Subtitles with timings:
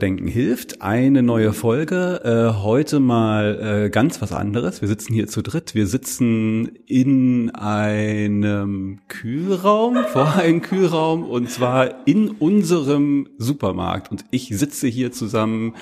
[0.00, 0.82] Willkommen bei Denken hilft.
[0.82, 2.20] Eine neue Folge.
[2.24, 4.80] Äh, heute mal äh, ganz was anderes.
[4.80, 5.74] Wir sitzen hier zu dritt.
[5.74, 14.10] Wir sitzen in einem Kühlraum, vor einem Kühlraum und zwar in unserem Supermarkt.
[14.10, 15.74] Und ich sitze hier zusammen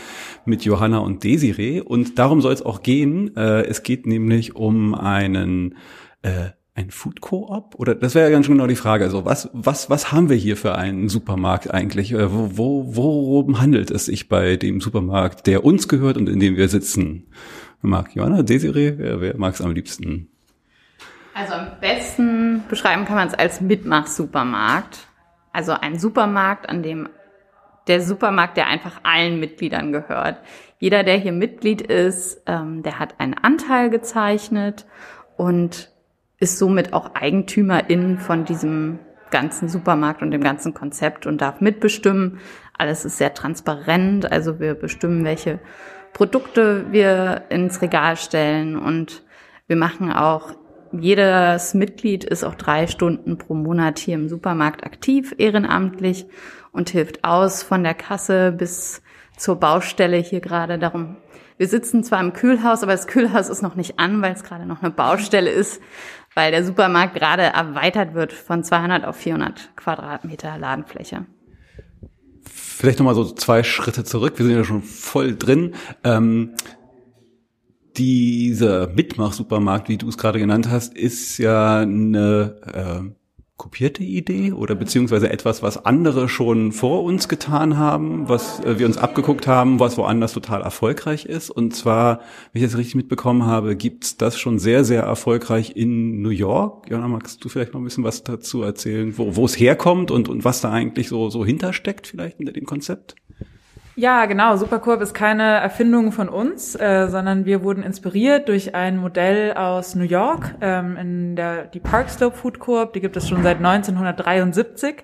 [0.45, 3.37] mit Johanna und Desiree und darum soll es auch gehen.
[3.37, 5.77] Äh, es geht nämlich um einen
[6.23, 7.75] äh, ein Food Co-op?
[7.75, 9.05] Oder das wäre ja ganz genau die Frage.
[9.05, 12.13] Also was, was, was haben wir hier für einen Supermarkt eigentlich?
[12.13, 16.39] Äh, wo, wo, worum handelt es sich bei dem Supermarkt, der uns gehört und in
[16.39, 17.27] dem wir sitzen?
[17.83, 20.29] Mag Johanna, Desiree, wer, wer mag es am liebsten?
[21.35, 25.01] Also am besten beschreiben kann man es als Mitmach-Supermarkt.
[25.53, 27.09] Also ein Supermarkt, an dem
[27.89, 30.37] der Supermarkt, der einfach allen Mitgliedern gehört.
[30.79, 34.87] Jeder, der hier Mitglied ist, ähm, der hat einen Anteil gezeichnet
[35.37, 35.91] und
[36.39, 38.99] ist somit auch Eigentümerin von diesem
[39.31, 42.39] ganzen Supermarkt und dem ganzen Konzept und darf mitbestimmen.
[42.77, 45.59] Alles ist sehr transparent, also wir bestimmen, welche
[46.13, 49.25] Produkte wir ins Regal stellen und
[49.67, 50.55] wir machen auch,
[50.91, 56.25] jedes Mitglied ist auch drei Stunden pro Monat hier im Supermarkt aktiv, ehrenamtlich
[56.73, 59.03] und hilft aus von der Kasse bis
[59.37, 60.79] zur Baustelle hier gerade.
[60.79, 61.17] Darum
[61.59, 64.65] wir sitzen zwar im Kühlhaus, aber das Kühlhaus ist noch nicht an, weil es gerade
[64.65, 65.83] noch eine Baustelle ist,
[66.39, 71.27] weil der Supermarkt gerade erweitert wird von 200 auf 400 Quadratmeter Ladenfläche.
[72.45, 74.35] Vielleicht nochmal so zwei Schritte zurück.
[74.37, 75.75] Wir sind ja schon voll drin.
[76.05, 76.55] Ähm,
[77.97, 83.28] dieser Mitmach-Supermarkt, wie du es gerade genannt hast, ist ja eine äh,
[83.59, 88.87] kopierte Idee oder beziehungsweise etwas, was andere schon vor uns getan haben, was äh, wir
[88.87, 91.51] uns abgeguckt haben, was woanders total erfolgreich ist.
[91.51, 92.21] Und zwar,
[92.53, 96.89] wenn ich das richtig mitbekommen habe, gibt's das schon sehr, sehr erfolgreich in New York.
[96.89, 100.29] Jana, magst du vielleicht noch ein bisschen was dazu erzählen, wo, wo es herkommt und,
[100.29, 103.17] und was da eigentlich so, so hintersteckt vielleicht hinter dem Konzept?
[103.99, 104.55] Ja, genau.
[104.55, 109.97] Supercorp ist keine Erfindung von uns, äh, sondern wir wurden inspiriert durch ein Modell aus
[109.97, 112.93] New York, ähm, in der die Park Slope Food Corp.
[112.93, 115.03] Die gibt es schon seit 1973.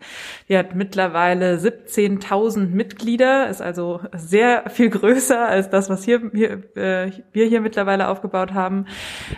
[0.48, 6.62] Die hat mittlerweile 17.000 Mitglieder, ist also sehr viel größer als das, was hier, hier
[6.76, 8.86] äh, wir hier mittlerweile aufgebaut haben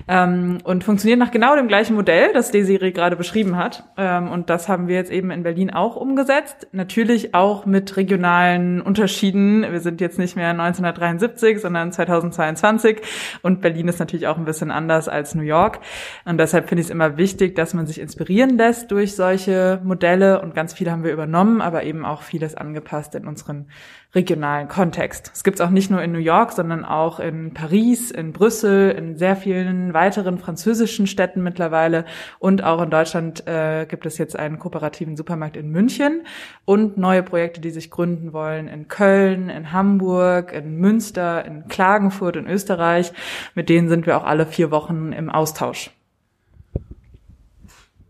[0.06, 3.84] ähm, und funktioniert nach genau dem gleichen Modell, das Desiree gerade beschrieben hat.
[3.96, 6.68] Ähm, und das haben wir jetzt eben in Berlin auch umgesetzt.
[6.72, 13.00] Natürlich auch mit regionalen Unterschieden wir sind jetzt nicht mehr 1973, sondern 2022
[13.42, 15.80] und Berlin ist natürlich auch ein bisschen anders als New York.
[16.24, 20.40] Und deshalb finde ich es immer wichtig, dass man sich inspirieren lässt durch solche Modelle.
[20.42, 23.68] Und ganz viele haben wir übernommen, aber eben auch vieles angepasst in unseren
[24.16, 25.30] regionalen Kontext.
[25.34, 28.90] Es gibt es auch nicht nur in New York, sondern auch in Paris, in Brüssel,
[28.90, 32.06] in sehr vielen weiteren französischen Städten mittlerweile
[32.38, 36.22] und auch in Deutschland äh, gibt es jetzt einen kooperativen Supermarkt in München
[36.64, 42.36] und neue Projekte, die sich gründen wollen in Köln, in Hamburg, in Münster, in Klagenfurt,
[42.36, 43.12] in Österreich.
[43.54, 45.90] Mit denen sind wir auch alle vier Wochen im Austausch.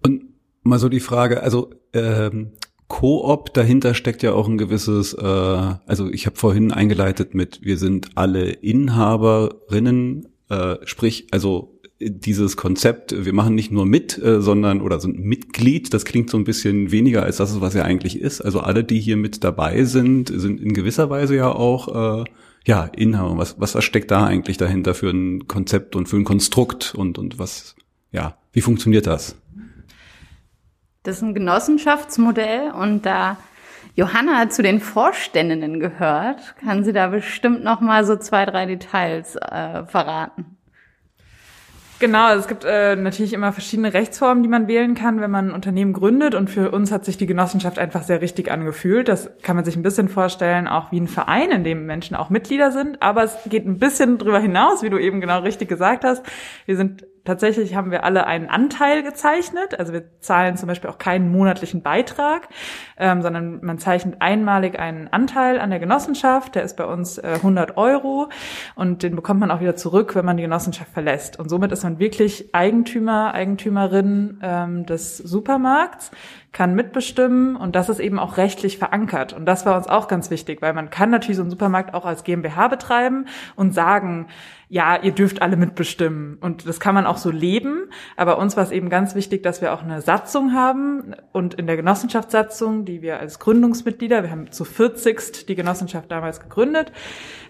[0.05, 0.23] Und
[0.63, 2.53] mal so die Frage, also ähm,
[2.89, 7.79] Koop, dahinter steckt ja auch ein gewisses, äh, also ich habe vorhin eingeleitet mit, wir
[7.79, 14.83] sind alle Inhaberinnen, äh, sprich, also dieses Konzept, wir machen nicht nur mit, äh, sondern
[14.83, 18.41] oder sind Mitglied, das klingt so ein bisschen weniger als das, was ja eigentlich ist.
[18.43, 22.25] Also alle, die hier mit dabei sind, sind in gewisser Weise ja auch äh,
[22.67, 23.39] ja Inhaber.
[23.39, 27.39] Was, was steckt da eigentlich dahinter für ein Konzept und für ein Konstrukt und und
[27.39, 27.77] was,
[28.13, 29.37] ja, wie funktioniert das?
[31.07, 33.37] Das ist ein Genossenschaftsmodell und da
[33.95, 39.37] Johanna zu den Vorständinnen gehört, kann sie da bestimmt noch mal so zwei, drei Details
[39.37, 40.57] äh, verraten.
[42.01, 45.55] Genau, es gibt äh, natürlich immer verschiedene Rechtsformen, die man wählen kann, wenn man ein
[45.55, 46.35] Unternehmen gründet.
[46.35, 49.09] Und für uns hat sich die Genossenschaft einfach sehr richtig angefühlt.
[49.09, 52.31] Das kann man sich ein bisschen vorstellen, auch wie ein Verein, in dem Menschen auch
[52.31, 53.01] Mitglieder sind.
[53.01, 56.23] Aber es geht ein bisschen drüber hinaus, wie du eben genau richtig gesagt hast.
[56.67, 59.79] Wir sind tatsächlich haben wir alle einen Anteil gezeichnet.
[59.79, 62.49] Also wir zahlen zum Beispiel auch keinen monatlichen Beitrag,
[62.97, 66.55] ähm, sondern man zeichnet einmalig einen Anteil an der Genossenschaft.
[66.55, 68.31] Der ist bei uns äh, 100 Euro
[68.75, 71.39] und den bekommt man auch wieder zurück, wenn man die Genossenschaft verlässt.
[71.39, 76.11] Und somit ist man wirklich Eigentümer, Eigentümerin ähm, des Supermarkts
[76.57, 79.35] kann mitbestimmen und das ist eben auch rechtlich verankert.
[79.35, 82.07] Und das war uns auch ganz wichtig, weil man kann natürlich so einen Supermarkt auch
[82.07, 83.27] als GmbH betreiben
[83.57, 84.29] und sagen,
[84.69, 86.39] ja, ihr dürft alle mitbestimmen.
[86.41, 87.89] Und das kann man auch so leben.
[88.17, 91.15] Aber uns war es eben ganz wichtig, dass wir auch eine Satzung haben.
[91.33, 96.41] Und in der Genossenschaftssatzung, die wir als Gründungsmitglieder, wir haben zu 40 die Genossenschaft damals
[96.41, 96.91] gegründet,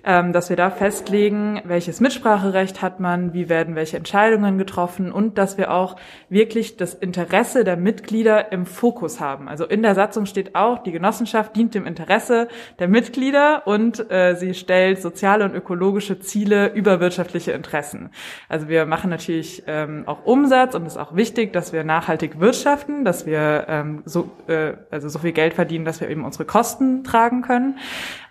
[0.07, 5.37] ähm, dass wir da festlegen, welches Mitspracherecht hat man, wie werden welche Entscheidungen getroffen und
[5.37, 5.97] dass wir auch
[6.29, 9.49] wirklich das Interesse der Mitglieder im Fokus haben.
[9.49, 12.47] Also in der Satzung steht auch, die Genossenschaft dient dem Interesse
[12.79, 18.11] der Mitglieder und äh, sie stellt soziale und ökologische Ziele über wirtschaftliche Interessen.
[18.49, 22.39] Also wir machen natürlich ähm, auch Umsatz und es ist auch wichtig, dass wir nachhaltig
[22.39, 26.45] wirtschaften, dass wir ähm, so, äh, also so viel Geld verdienen, dass wir eben unsere
[26.45, 27.79] Kosten tragen können.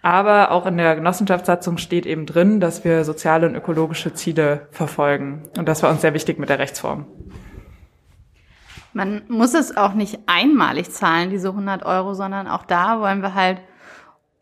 [0.01, 5.44] Aber auch in der Genossenschaftssatzung steht eben drin, dass wir soziale und ökologische Ziele verfolgen.
[5.57, 7.06] Und das war uns sehr wichtig mit der Rechtsform.
[8.94, 13.33] Man muss es auch nicht einmalig zahlen, diese 100 Euro, sondern auch da wollen wir
[13.33, 13.59] halt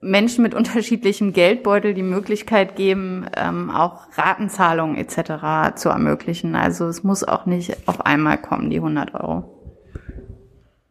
[0.03, 5.75] Menschen mit unterschiedlichem Geldbeutel die Möglichkeit geben, ähm, auch Ratenzahlungen etc.
[5.75, 6.55] zu ermöglichen.
[6.55, 9.49] Also es muss auch nicht auf einmal kommen, die 100 Euro.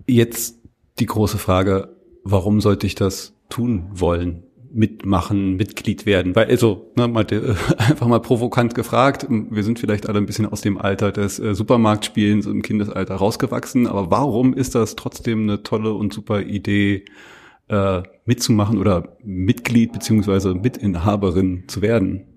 [0.06, 0.58] Jetzt
[0.98, 4.44] die große Frage, warum sollte ich das tun wollen?
[4.72, 6.34] Mitmachen, Mitglied werden.
[6.34, 10.46] Weil, also, ne, mal, äh, einfach mal provokant gefragt, wir sind vielleicht alle ein bisschen
[10.46, 15.62] aus dem Alter des äh, Supermarktspielens im Kindesalter rausgewachsen, aber warum ist das trotzdem eine
[15.62, 17.04] tolle und super Idee,
[17.68, 22.31] äh, mitzumachen oder Mitglied beziehungsweise Mitinhaberin zu werden?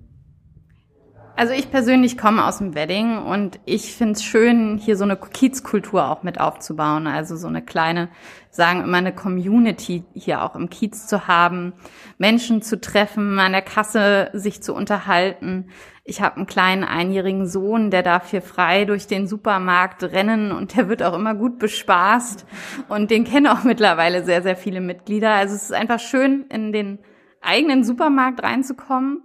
[1.37, 5.17] Also ich persönlich komme aus dem Wedding und ich finde es schön, hier so eine
[5.17, 7.07] Kiezkultur auch mit aufzubauen.
[7.07, 8.07] Also so eine kleine,
[8.51, 11.73] sagen immer eine Community hier auch im Kiez zu haben,
[12.17, 15.67] Menschen zu treffen, an der Kasse sich zu unterhalten.
[16.05, 20.77] Ich habe einen kleinen einjährigen Sohn, der darf hier frei durch den Supermarkt rennen und
[20.77, 22.45] der wird auch immer gut bespaßt.
[22.87, 25.31] Und den kennen auch mittlerweile sehr, sehr viele Mitglieder.
[25.31, 26.99] Also es ist einfach schön, in den
[27.41, 29.21] eigenen Supermarkt reinzukommen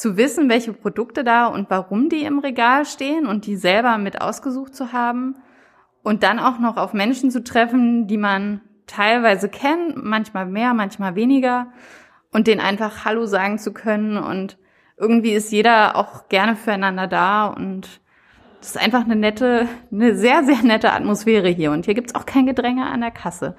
[0.00, 4.20] zu wissen, welche Produkte da und warum die im Regal stehen und die selber mit
[4.22, 5.36] ausgesucht zu haben
[6.02, 11.16] und dann auch noch auf Menschen zu treffen, die man teilweise kennt, manchmal mehr, manchmal
[11.16, 11.66] weniger
[12.32, 14.56] und denen einfach Hallo sagen zu können und
[14.96, 18.00] irgendwie ist jeder auch gerne füreinander da und
[18.60, 21.72] das ist einfach eine nette, eine sehr, sehr nette Atmosphäre hier.
[21.72, 23.56] Und hier gibt's auch kein Gedränge an der Kasse.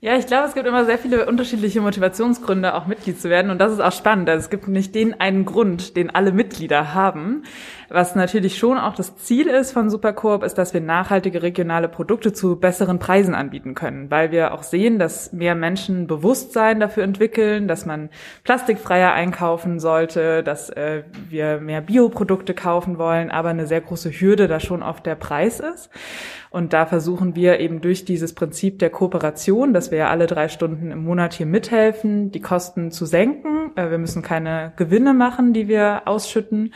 [0.00, 3.50] Ja, ich glaube, es gibt immer sehr viele unterschiedliche Motivationsgründe, auch Mitglied zu werden.
[3.50, 4.30] Und das ist auch spannend.
[4.30, 7.42] Also es gibt nicht den einen Grund, den alle Mitglieder haben.
[7.88, 12.34] Was natürlich schon auch das Ziel ist von Supercoop, ist, dass wir nachhaltige regionale Produkte
[12.34, 17.66] zu besseren Preisen anbieten können, weil wir auch sehen, dass mehr Menschen Bewusstsein dafür entwickeln,
[17.66, 18.10] dass man
[18.44, 24.48] plastikfreier einkaufen sollte, dass äh, wir mehr Bioprodukte kaufen wollen, aber eine sehr große Hürde
[24.48, 25.88] da schon oft der Preis ist.
[26.50, 30.48] Und da versuchen wir eben durch dieses Prinzip der Kooperation, dass wir ja alle drei
[30.48, 33.72] Stunden im Monat hier mithelfen, die Kosten zu senken.
[33.76, 36.72] Äh, wir müssen keine Gewinne machen, die wir ausschütten.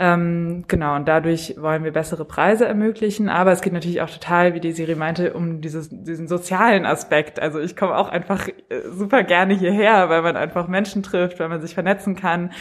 [0.00, 3.28] Ähm, genau, und dadurch wollen wir bessere Preise ermöglichen.
[3.28, 7.40] Aber es geht natürlich auch total, wie die Siri meinte, um dieses, diesen sozialen Aspekt.
[7.40, 8.52] Also ich komme auch einfach äh,
[8.92, 12.52] super gerne hierher, weil man einfach Menschen trifft, weil man sich vernetzen kann.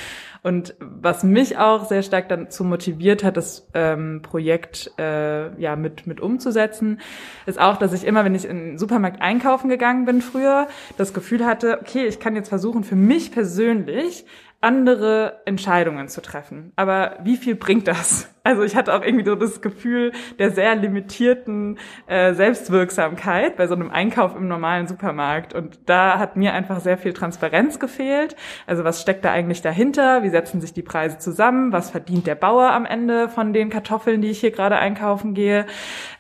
[0.42, 6.08] Und was mich auch sehr stark dazu motiviert hat, das ähm, Projekt äh, ja mit
[6.08, 7.02] mit umzusetzen,
[7.46, 11.14] ist auch, dass ich immer, wenn ich in den Supermarkt einkaufen gegangen bin früher, das
[11.14, 14.26] Gefühl hatte, okay, ich kann jetzt versuchen, für mich persönlich
[14.68, 16.74] andere Entscheidungen zu treffen.
[16.76, 18.30] Aber wie viel bringt das?
[18.44, 23.76] Also ich hatte auch irgendwie so das Gefühl der sehr limitierten äh, Selbstwirksamkeit bei so
[23.76, 25.54] einem Einkauf im normalen Supermarkt.
[25.54, 28.38] Und da hat mir einfach sehr viel Transparenz gefehlt.
[28.66, 30.24] Also was steckt da eigentlich dahinter?
[30.24, 31.74] Wie setzen sich die Preise zusammen?
[31.74, 35.66] Was verdient der Bauer am Ende von den Kartoffeln, die ich hier gerade einkaufen gehe?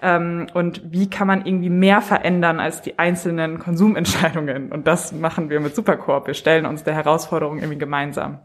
[0.02, 4.74] Ähm, und wie kann man irgendwie mehr verändern als die einzelnen Konsumentscheidungen?
[4.74, 6.28] Und das machen wir mit Supercorp.
[6.28, 8.37] Wir stellen uns der Herausforderung irgendwie gemeinsam.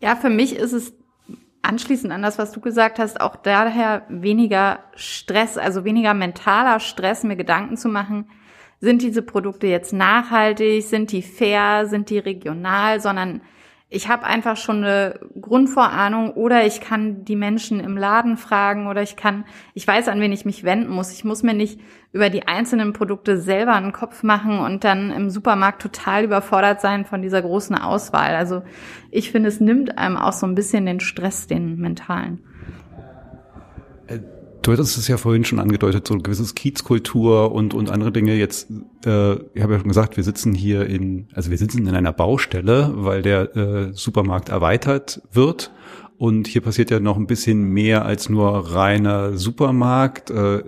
[0.00, 0.94] Ja, für mich ist es
[1.62, 7.24] anschließend an das, was du gesagt hast, auch daher weniger Stress, also weniger mentaler Stress,
[7.24, 8.30] mir Gedanken zu machen,
[8.80, 13.42] sind diese Produkte jetzt nachhaltig, sind die fair, sind die regional, sondern
[13.90, 19.02] ich habe einfach schon eine Grundvorahnung oder ich kann die Menschen im Laden fragen oder
[19.02, 21.10] ich kann, ich weiß, an wen ich mich wenden muss.
[21.12, 21.80] Ich muss mir nicht
[22.12, 27.06] über die einzelnen Produkte selber einen Kopf machen und dann im Supermarkt total überfordert sein
[27.06, 28.34] von dieser großen Auswahl.
[28.34, 28.62] Also
[29.10, 32.44] ich finde, es nimmt einem auch so ein bisschen den Stress, den mentalen.
[34.68, 38.34] Du hattest es ja vorhin schon angedeutet, so ein gewisses Kiezkultur und, und andere Dinge.
[38.34, 38.68] Jetzt,
[39.06, 42.12] äh, ich habe ja schon gesagt, wir sitzen hier in, also wir sitzen in einer
[42.12, 45.72] Baustelle, weil der äh, Supermarkt erweitert wird.
[46.18, 50.28] Und hier passiert ja noch ein bisschen mehr als nur reiner Supermarkt.
[50.28, 50.64] Äh,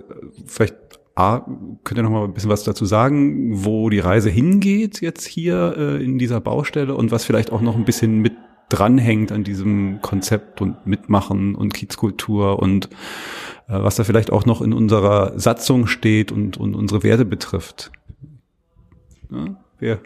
[0.47, 0.77] vielleicht
[1.13, 1.45] A,
[1.83, 5.75] könnt ihr noch mal ein bisschen was dazu sagen, wo die Reise hingeht jetzt hier
[5.77, 8.33] äh, in dieser Baustelle und was vielleicht auch noch ein bisschen mit
[8.71, 12.85] dranhängt an diesem Konzept und Mitmachen und Kiezkultur und
[13.67, 17.91] äh, was da vielleicht auch noch in unserer Satzung steht und, und unsere Werte betrifft.
[19.29, 19.99] Ja, wer?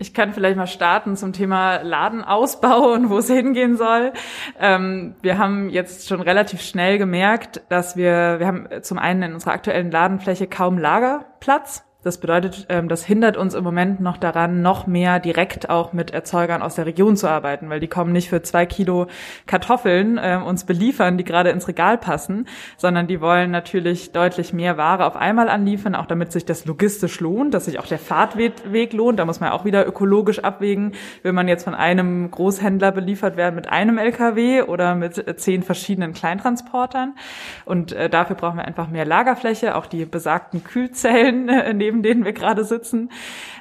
[0.00, 4.12] Ich kann vielleicht mal starten zum Thema Ladenausbau und wo es hingehen soll.
[4.58, 9.34] Ähm, wir haben jetzt schon relativ schnell gemerkt, dass wir, wir haben zum einen in
[9.34, 11.84] unserer aktuellen Ladenfläche kaum Lagerplatz.
[12.04, 16.12] Das bedeutet, ähm, das hindert uns im Moment noch daran, noch mehr direkt auch mit
[16.12, 19.08] Erzeugern aus der Region zu arbeiten, weil die kommen nicht für zwei Kilo
[19.46, 24.76] Kartoffeln äh, uns beliefern, die gerade ins Regal passen, sondern die wollen natürlich deutlich mehr
[24.76, 28.92] Ware auf einmal anliefern, auch damit sich das logistisch lohnt, dass sich auch der Fahrtweg
[28.92, 29.18] lohnt.
[29.18, 30.92] Da muss man auch wieder ökologisch abwägen,
[31.24, 35.64] will man jetzt von einem Großhändler beliefert werden mit einem LKW oder mit äh, zehn
[35.64, 37.16] verschiedenen Kleintransportern.
[37.64, 42.24] Und äh, dafür brauchen wir einfach mehr Lagerfläche, auch die besagten Kühlzellen äh, neben denen
[42.26, 43.10] wir gerade sitzen.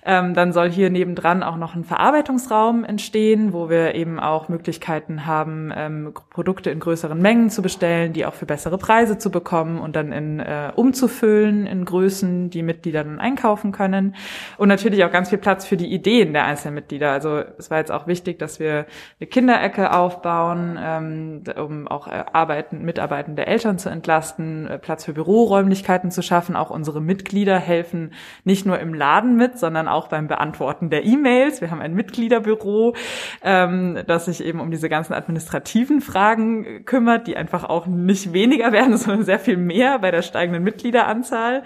[0.05, 5.25] Ähm, dann soll hier nebendran auch noch ein Verarbeitungsraum entstehen, wo wir eben auch Möglichkeiten
[5.25, 9.79] haben, ähm, Produkte in größeren Mengen zu bestellen, die auch für bessere Preise zu bekommen
[9.79, 14.15] und dann in, äh, umzufüllen in Größen, die Mitglieder dann einkaufen können.
[14.57, 17.11] Und natürlich auch ganz viel Platz für die Ideen der einzelnen Mitglieder.
[17.11, 18.85] Also es war jetzt auch wichtig, dass wir
[19.19, 25.13] eine Kinderecke aufbauen, ähm, um auch äh, arbeiten, mitarbeitende Eltern zu entlasten, äh, Platz für
[25.13, 26.57] Büroräumlichkeiten zu schaffen.
[26.57, 28.11] Auch unsere Mitglieder helfen
[28.43, 31.61] nicht nur im Laden mit, sondern auch beim Beantworten der E-Mails.
[31.61, 32.95] Wir haben ein Mitgliederbüro,
[33.43, 38.71] ähm, das sich eben um diese ganzen administrativen Fragen kümmert, die einfach auch nicht weniger
[38.71, 41.63] werden, sondern sehr viel mehr bei der steigenden Mitgliederanzahl.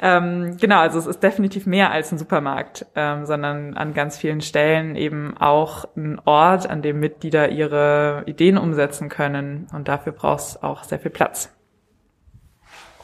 [0.00, 4.40] Ähm, genau, also es ist definitiv mehr als ein Supermarkt, ähm, sondern an ganz vielen
[4.40, 9.66] Stellen eben auch ein Ort, an dem Mitglieder ihre Ideen umsetzen können.
[9.72, 11.55] Und dafür braucht es auch sehr viel Platz.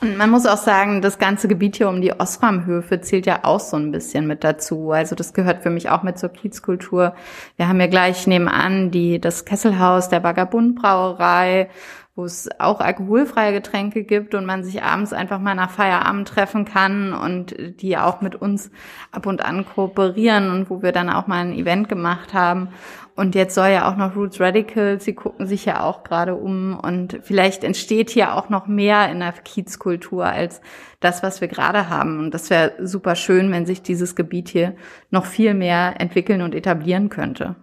[0.02, 3.60] Und man muss auch sagen, das ganze Gebiet hier um die Osram-Höfe zählt ja auch
[3.60, 4.90] so ein bisschen mit dazu.
[4.90, 7.14] Also das gehört für mich auch mit zur Kiezkultur.
[7.56, 11.70] Wir haben ja gleich nebenan die, das Kesselhaus der Vagabundbrauerei,
[12.16, 16.64] wo es auch alkoholfreie Getränke gibt und man sich abends einfach mal nach Feierabend treffen
[16.64, 18.72] kann und die auch mit uns
[19.12, 22.70] ab und an kooperieren und wo wir dann auch mal ein Event gemacht haben.
[23.14, 26.78] Und jetzt soll ja auch noch Roots Radicals, sie gucken sich ja auch gerade um
[26.78, 30.62] und vielleicht entsteht hier auch noch mehr in der Kiezkultur als
[31.00, 32.18] das, was wir gerade haben.
[32.18, 34.74] Und das wäre super schön, wenn sich dieses Gebiet hier
[35.10, 37.56] noch viel mehr entwickeln und etablieren könnte.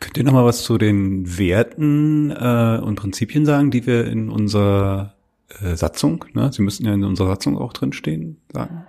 [0.00, 4.30] Könnt ihr noch mal was zu den Werten äh, und Prinzipien sagen, die wir in
[4.30, 5.14] unserer
[5.62, 6.52] äh, Satzung, ne?
[6.52, 8.84] Sie müssten ja in unserer Satzung auch drinstehen, sagen?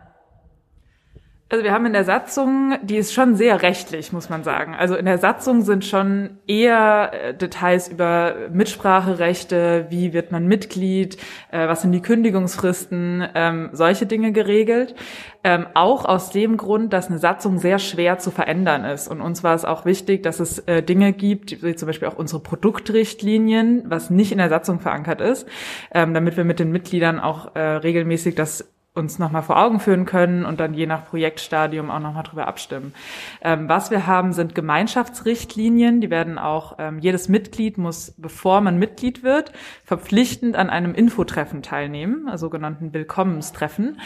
[1.47, 4.73] Also wir haben in der Satzung, die ist schon sehr rechtlich, muss man sagen.
[4.73, 11.17] Also in der Satzung sind schon eher äh, Details über Mitspracherechte, wie wird man Mitglied,
[11.51, 14.95] äh, was sind die Kündigungsfristen, ähm, solche Dinge geregelt.
[15.43, 19.07] Ähm, auch aus dem Grund, dass eine Satzung sehr schwer zu verändern ist.
[19.07, 22.17] Und uns war es auch wichtig, dass es äh, Dinge gibt, wie zum Beispiel auch
[22.17, 25.47] unsere Produktrichtlinien, was nicht in der Satzung verankert ist,
[25.93, 30.45] ähm, damit wir mit den Mitgliedern auch regelmäßig das uns nochmal vor Augen führen können
[30.45, 32.93] und dann je nach Projektstadium auch nochmal drüber abstimmen.
[33.41, 35.99] Ähm, was wir haben, sind Gemeinschaftsrichtlinien.
[35.99, 39.51] Die werden auch, ähm, jedes Mitglied muss, bevor man Mitglied wird,
[39.83, 43.99] verpflichtend an einem Infotreffen teilnehmen, also sogenannten Willkommenstreffen.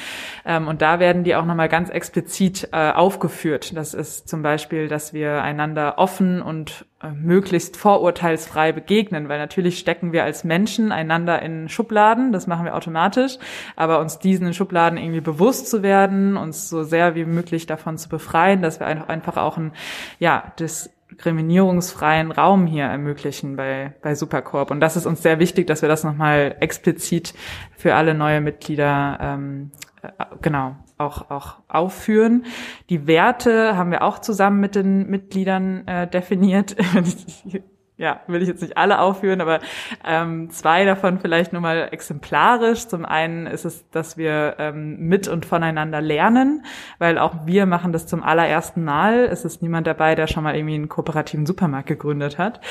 [0.46, 3.76] Ähm, und da werden die auch nochmal ganz explizit äh, aufgeführt.
[3.76, 10.12] Das ist zum Beispiel, dass wir einander offen und möglichst vorurteilsfrei begegnen, weil natürlich stecken
[10.12, 13.38] wir als Menschen einander in Schubladen, das machen wir automatisch,
[13.78, 18.10] aber uns diesen Schubladen irgendwie bewusst zu werden, uns so sehr wie möglich davon zu
[18.10, 19.72] befreien, dass wir einfach auch ein,
[20.20, 24.70] ja, diskriminierungsfreien Raum hier ermöglichen bei, bei Supercorp.
[24.70, 27.34] Und das ist uns sehr wichtig, dass wir das nochmal explizit
[27.78, 30.10] für alle neue Mitglieder ähm, äh,
[30.42, 32.46] genau auch, auch aufführen.
[32.90, 36.76] Die Werte haben wir auch zusammen mit den Mitgliedern äh, definiert.
[38.00, 39.60] ja, will ich jetzt nicht alle aufführen, aber
[40.08, 42.88] ähm, zwei davon vielleicht nur mal exemplarisch.
[42.88, 46.64] Zum einen ist es, dass wir ähm, mit und voneinander lernen,
[46.98, 49.26] weil auch wir machen das zum allerersten Mal.
[49.26, 52.62] Es ist niemand dabei, der schon mal irgendwie einen kooperativen Supermarkt gegründet hat.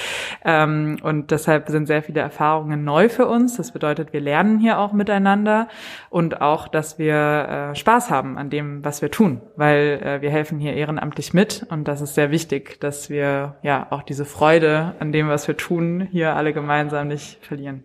[0.46, 3.58] Ähm, und deshalb sind sehr viele Erfahrungen neu für uns.
[3.58, 5.68] Das bedeutet, wir lernen hier auch miteinander
[6.08, 10.30] und auch, dass wir äh, Spaß haben an dem, was wir tun, weil äh, wir
[10.30, 14.94] helfen hier ehrenamtlich mit und das ist sehr wichtig, dass wir ja auch diese Freude
[15.00, 17.82] an dem dem, was wir tun, hier alle gemeinsam nicht verlieren.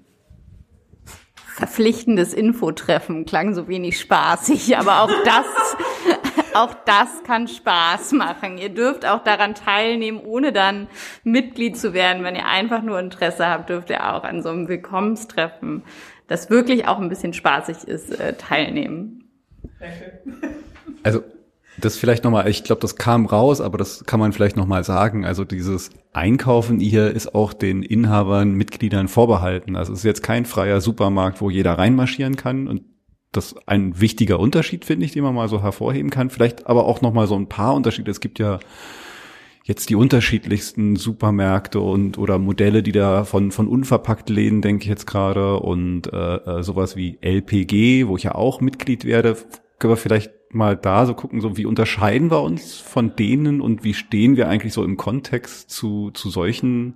[1.33, 5.45] Verpflichtendes Infotreffen klang so wenig spaßig, aber auch das,
[6.53, 8.57] auch das kann Spaß machen.
[8.57, 10.87] Ihr dürft auch daran teilnehmen, ohne dann
[11.23, 12.23] Mitglied zu werden.
[12.23, 15.83] Wenn ihr einfach nur Interesse habt, dürft ihr auch an so einem Willkommenstreffen,
[16.27, 19.29] das wirklich auch ein bisschen spaßig ist, äh, teilnehmen.
[21.03, 21.23] Also
[21.77, 25.25] das vielleicht nochmal, ich glaube, das kam raus, aber das kann man vielleicht nochmal sagen.
[25.25, 29.75] Also dieses Einkaufen hier ist auch den Inhabern, Mitgliedern vorbehalten.
[29.75, 32.67] Also es ist jetzt kein freier Supermarkt, wo jeder reinmarschieren kann.
[32.67, 32.83] Und
[33.31, 36.29] das ist ein wichtiger Unterschied, finde ich, den man mal so hervorheben kann.
[36.29, 38.11] Vielleicht aber auch nochmal so ein paar Unterschiede.
[38.11, 38.59] Es gibt ja
[39.63, 44.89] jetzt die unterschiedlichsten Supermärkte und oder Modelle, die da von von unverpackt Läden denke ich
[44.89, 49.37] jetzt gerade und äh, äh sowas wie LPG, wo ich ja auch Mitglied werde,
[49.79, 53.83] können wir vielleicht mal da so gucken, so wie unterscheiden wir uns von denen und
[53.83, 56.95] wie stehen wir eigentlich so im Kontext zu, zu solchen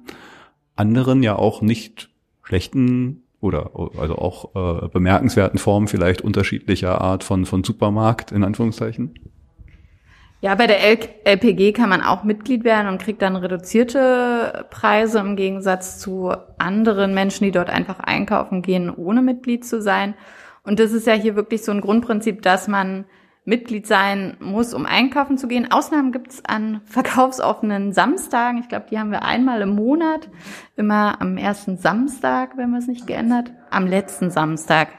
[0.75, 2.09] anderen, ja auch nicht
[2.43, 9.13] schlechten oder also auch äh, bemerkenswerten Formen vielleicht unterschiedlicher Art von, von Supermarkt in Anführungszeichen?
[10.39, 10.79] Ja, bei der
[11.25, 17.15] LPG kann man auch Mitglied werden und kriegt dann reduzierte Preise im Gegensatz zu anderen
[17.15, 20.13] Menschen, die dort einfach einkaufen gehen, ohne Mitglied zu sein.
[20.63, 23.05] Und das ist ja hier wirklich so ein Grundprinzip, dass man
[23.47, 25.71] Mitglied sein muss, um einkaufen zu gehen.
[25.71, 28.59] Ausnahmen gibt es an verkaufsoffenen Samstagen.
[28.59, 30.27] Ich glaube, die haben wir einmal im Monat,
[30.75, 33.53] immer am ersten Samstag, wenn wir es nicht geändert.
[33.69, 34.89] Am letzten Samstag.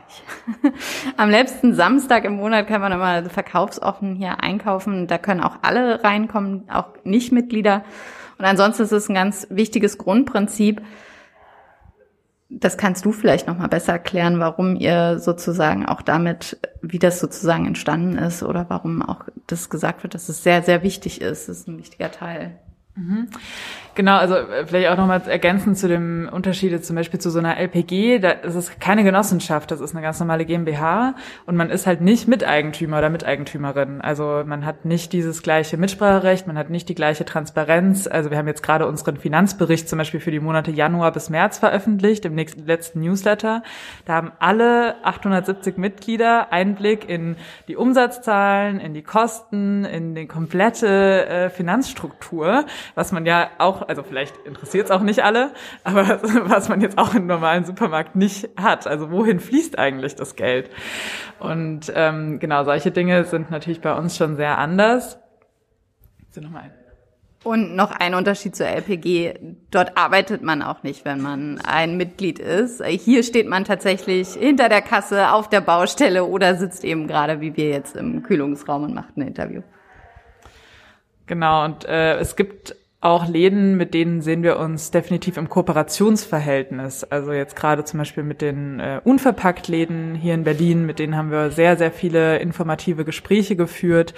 [1.18, 5.08] am letzten Samstag im Monat kann man immer verkaufsoffen hier einkaufen.
[5.08, 7.84] Da können auch alle reinkommen, auch Nichtmitglieder.
[8.38, 10.80] Und ansonsten ist es ein ganz wichtiges Grundprinzip,
[12.50, 17.20] das kannst du vielleicht noch mal besser erklären, warum ihr sozusagen auch damit, wie das
[17.20, 21.48] sozusagen entstanden ist oder warum auch das gesagt wird, dass es sehr, sehr wichtig ist.
[21.48, 22.58] Das ist ein wichtiger Teil.
[22.94, 23.28] Mhm.
[23.98, 27.56] Genau, also äh, vielleicht auch nochmal ergänzend zu dem Unterschied zum Beispiel zu so einer
[27.56, 31.84] LPG, da ist es keine Genossenschaft, das ist eine ganz normale GmbH und man ist
[31.84, 34.00] halt nicht Miteigentümer oder Miteigentümerin.
[34.00, 38.06] Also man hat nicht dieses gleiche Mitspracherecht, man hat nicht die gleiche Transparenz.
[38.06, 41.58] Also wir haben jetzt gerade unseren Finanzbericht zum Beispiel für die Monate Januar bis März
[41.58, 43.64] veröffentlicht, im nächsten, letzten Newsletter.
[44.04, 47.34] Da haben alle 870 Mitglieder Einblick in
[47.66, 54.02] die Umsatzzahlen, in die Kosten, in die komplette äh, Finanzstruktur, was man ja auch also
[54.02, 58.48] vielleicht interessiert es auch nicht alle, aber was man jetzt auch im normalen Supermarkt nicht
[58.56, 58.86] hat.
[58.86, 60.70] Also wohin fließt eigentlich das Geld?
[61.38, 65.18] Und ähm, genau, solche Dinge sind natürlich bei uns schon sehr anders.
[66.30, 66.72] So nochmal ein.
[67.44, 69.34] Und noch ein Unterschied zur LPG.
[69.70, 72.84] Dort arbeitet man auch nicht, wenn man ein Mitglied ist.
[72.84, 77.56] Hier steht man tatsächlich hinter der Kasse auf der Baustelle oder sitzt eben gerade wie
[77.56, 79.62] wir jetzt im Kühlungsraum und macht ein Interview.
[81.26, 87.04] Genau, und äh, es gibt auch Läden, mit denen sehen wir uns definitiv im Kooperationsverhältnis.
[87.04, 91.30] Also jetzt gerade zum Beispiel mit den äh, Unverpackt-Läden hier in Berlin, mit denen haben
[91.30, 94.14] wir sehr, sehr viele informative Gespräche geführt.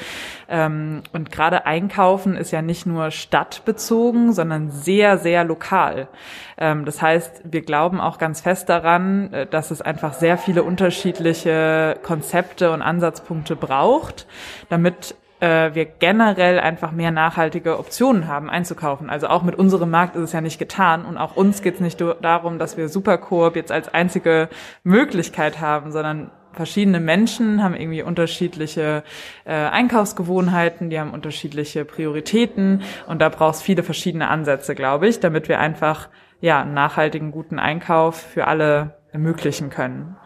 [0.49, 6.09] Ähm, und gerade Einkaufen ist ja nicht nur stadtbezogen, sondern sehr, sehr lokal.
[6.57, 10.63] Ähm, das heißt, wir glauben auch ganz fest daran, äh, dass es einfach sehr viele
[10.63, 14.27] unterschiedliche Konzepte und Ansatzpunkte braucht,
[14.71, 19.11] damit äh, wir generell einfach mehr nachhaltige Optionen haben einzukaufen.
[19.11, 21.81] Also auch mit unserem Markt ist es ja nicht getan und auch uns geht es
[21.81, 24.49] nicht darum, dass wir Supercoop jetzt als einzige
[24.85, 29.03] Möglichkeit haben, sondern verschiedene Menschen haben irgendwie unterschiedliche
[29.45, 35.49] äh, Einkaufsgewohnheiten, die haben unterschiedliche Prioritäten und da brauchst viele verschiedene Ansätze, glaube ich, damit
[35.49, 36.09] wir einfach
[36.41, 40.17] ja einen nachhaltigen guten Einkauf für alle ermöglichen können.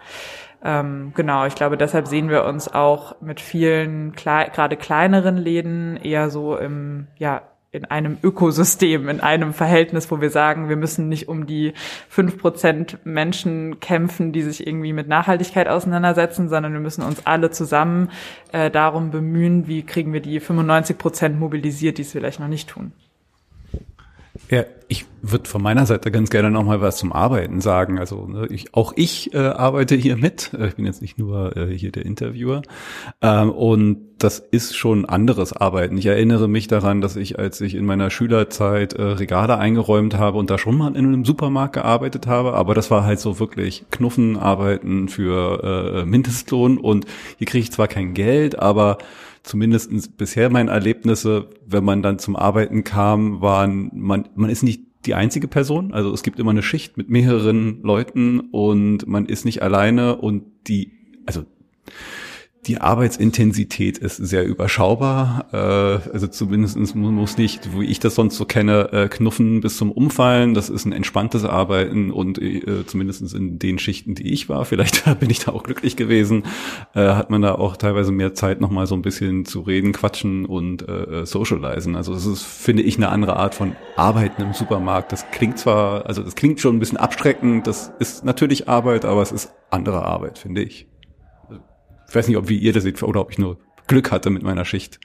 [0.64, 5.96] Ähm, genau, ich glaube, deshalb sehen wir uns auch mit vielen klei gerade kleineren Läden
[5.98, 11.08] eher so im, ja, in einem Ökosystem, in einem Verhältnis, wo wir sagen, wir müssen
[11.08, 11.74] nicht um die
[12.08, 17.50] fünf Prozent Menschen kämpfen, die sich irgendwie mit Nachhaltigkeit auseinandersetzen, sondern wir müssen uns alle
[17.50, 18.10] zusammen
[18.52, 22.70] äh, darum bemühen, wie kriegen wir die 95 Prozent mobilisiert, die es vielleicht noch nicht
[22.70, 22.92] tun.
[24.50, 27.98] Ja, ich würde von meiner Seite ganz gerne noch mal was zum Arbeiten sagen.
[27.98, 30.52] Also ne, ich, auch ich äh, arbeite hier mit.
[30.52, 32.62] Äh, ich bin jetzt nicht nur äh, hier der Interviewer.
[33.22, 35.96] Ähm, und das ist schon anderes Arbeiten.
[35.96, 40.38] Ich erinnere mich daran, dass ich, als ich in meiner Schülerzeit äh, Regale eingeräumt habe
[40.38, 43.86] und da schon mal in einem Supermarkt gearbeitet habe, aber das war halt so wirklich
[43.90, 46.76] Knuffenarbeiten für äh, Mindestlohn.
[46.76, 47.06] Und
[47.38, 48.98] hier kriege ich zwar kein Geld, aber
[49.44, 54.82] zumindest bisher meine Erlebnisse, wenn man dann zum Arbeiten kam, waren, man, man ist nicht
[55.06, 55.92] die einzige Person.
[55.92, 60.44] Also es gibt immer eine Schicht mit mehreren Leuten und man ist nicht alleine und
[60.66, 60.92] die,
[61.26, 61.44] also
[62.66, 65.46] die Arbeitsintensität ist sehr überschaubar.
[65.52, 69.92] Äh, also zumindest muss nicht, wie ich das sonst so kenne, äh, knuffen bis zum
[69.92, 70.54] Umfallen.
[70.54, 75.04] Das ist ein entspanntes Arbeiten und äh, zumindest in den Schichten, die ich war, vielleicht
[75.20, 76.44] bin ich da auch glücklich gewesen,
[76.94, 80.46] äh, hat man da auch teilweise mehr Zeit, nochmal so ein bisschen zu reden, quatschen
[80.46, 81.96] und äh, äh, socialisen.
[81.96, 85.12] Also das ist, finde ich, eine andere Art von Arbeiten im Supermarkt.
[85.12, 89.22] Das klingt zwar, also das klingt schon ein bisschen abschreckend, das ist natürlich Arbeit, aber
[89.22, 90.86] es ist andere Arbeit, finde ich.
[92.14, 94.44] Ich weiß nicht, ob wie ihr das seht oder ob ich nur Glück hatte mit
[94.44, 95.00] meiner Schicht.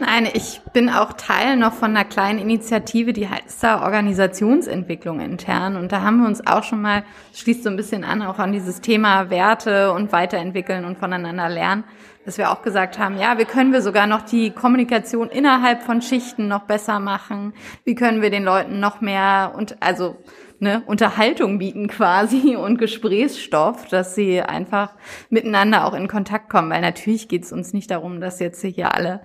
[0.00, 5.76] Nein, ich bin auch Teil noch von einer kleinen Initiative, die heißt da Organisationsentwicklung intern.
[5.76, 7.04] Und da haben wir uns auch schon mal,
[7.34, 11.84] schließt so ein bisschen an, auch an dieses Thema Werte und weiterentwickeln und voneinander lernen,
[12.24, 16.00] dass wir auch gesagt haben, ja, wie können wir sogar noch die Kommunikation innerhalb von
[16.00, 17.52] Schichten noch besser machen?
[17.84, 20.16] Wie können wir den Leuten noch mehr und also
[20.60, 24.94] ne, Unterhaltung bieten quasi und Gesprächsstoff, dass sie einfach
[25.30, 26.70] miteinander auch in Kontakt kommen.
[26.70, 29.20] Weil natürlich geht es uns nicht darum, dass jetzt hier alle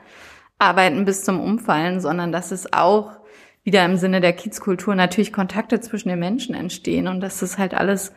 [0.59, 3.11] arbeiten bis zum Umfallen, sondern dass es auch
[3.63, 7.73] wieder im Sinne der Kiezkultur natürlich Kontakte zwischen den Menschen entstehen und dass das halt
[7.73, 8.13] alles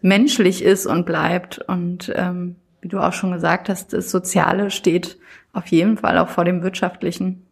[0.00, 1.58] menschlich ist und bleibt.
[1.58, 5.18] Und ähm, wie du auch schon gesagt hast, das Soziale steht
[5.52, 7.45] auf jeden Fall auch vor dem Wirtschaftlichen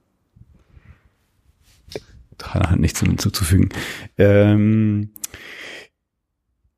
[2.76, 3.68] nichts hinzuzufügen.
[4.18, 5.10] Ähm,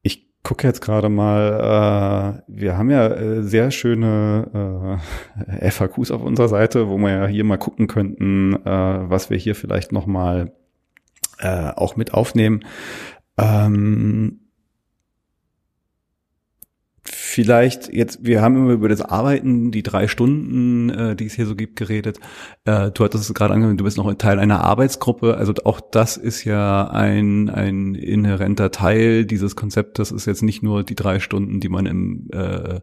[0.03, 5.01] ich gucke jetzt gerade mal, äh, wir haben ja äh, sehr schöne
[5.40, 9.37] äh, FAQs auf unserer Seite, wo wir ja hier mal gucken könnten, äh, was wir
[9.37, 10.53] hier vielleicht noch mal
[11.38, 12.64] äh, auch mit aufnehmen.
[13.38, 14.46] Ähm,
[17.37, 21.44] vielleicht jetzt, wir haben immer über das Arbeiten, die drei Stunden, äh, die es hier
[21.44, 22.18] so gibt, geredet.
[22.64, 25.37] Äh, du hattest es gerade angehört, du bist noch Teil einer Arbeitsgruppe.
[25.37, 30.12] Also auch das ist ja ein, ein inhärenter Teil dieses Konzeptes.
[30.12, 32.81] Ist jetzt nicht nur die drei Stunden, die man im, äh,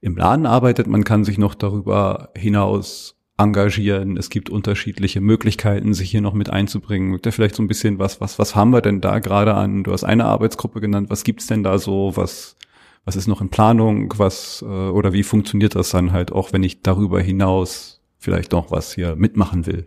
[0.00, 0.88] im Laden arbeitet.
[0.88, 4.16] Man kann sich noch darüber hinaus engagieren.
[4.16, 7.16] Es gibt unterschiedliche Möglichkeiten, sich hier noch mit einzubringen.
[7.24, 9.84] Ihr vielleicht so ein bisschen was, was, was haben wir denn da gerade an?
[9.84, 11.08] Du hast eine Arbeitsgruppe genannt.
[11.08, 12.16] Was gibt's denn da so?
[12.16, 12.56] Was,
[13.04, 16.62] was ist noch in Planung, was äh, oder wie funktioniert das dann halt auch, wenn
[16.62, 19.84] ich darüber hinaus vielleicht noch was hier mitmachen will?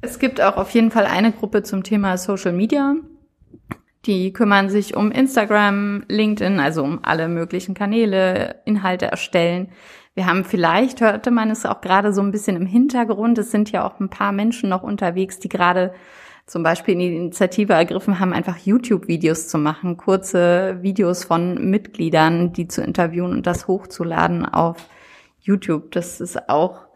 [0.00, 2.94] Es gibt auch auf jeden Fall eine Gruppe zum Thema Social Media.
[4.04, 9.70] Die kümmern sich um Instagram, LinkedIn, also um alle möglichen Kanäle, Inhalte erstellen.
[10.14, 13.72] Wir haben vielleicht, hörte man es auch gerade so ein bisschen im Hintergrund, es sind
[13.72, 15.92] ja auch ein paar Menschen noch unterwegs, die gerade
[16.46, 22.68] zum Beispiel die Initiative ergriffen haben, einfach YouTube-Videos zu machen, kurze Videos von Mitgliedern, die
[22.68, 24.88] zu interviewen und das hochzuladen auf
[25.40, 25.90] YouTube.
[25.90, 26.86] Das ist auch,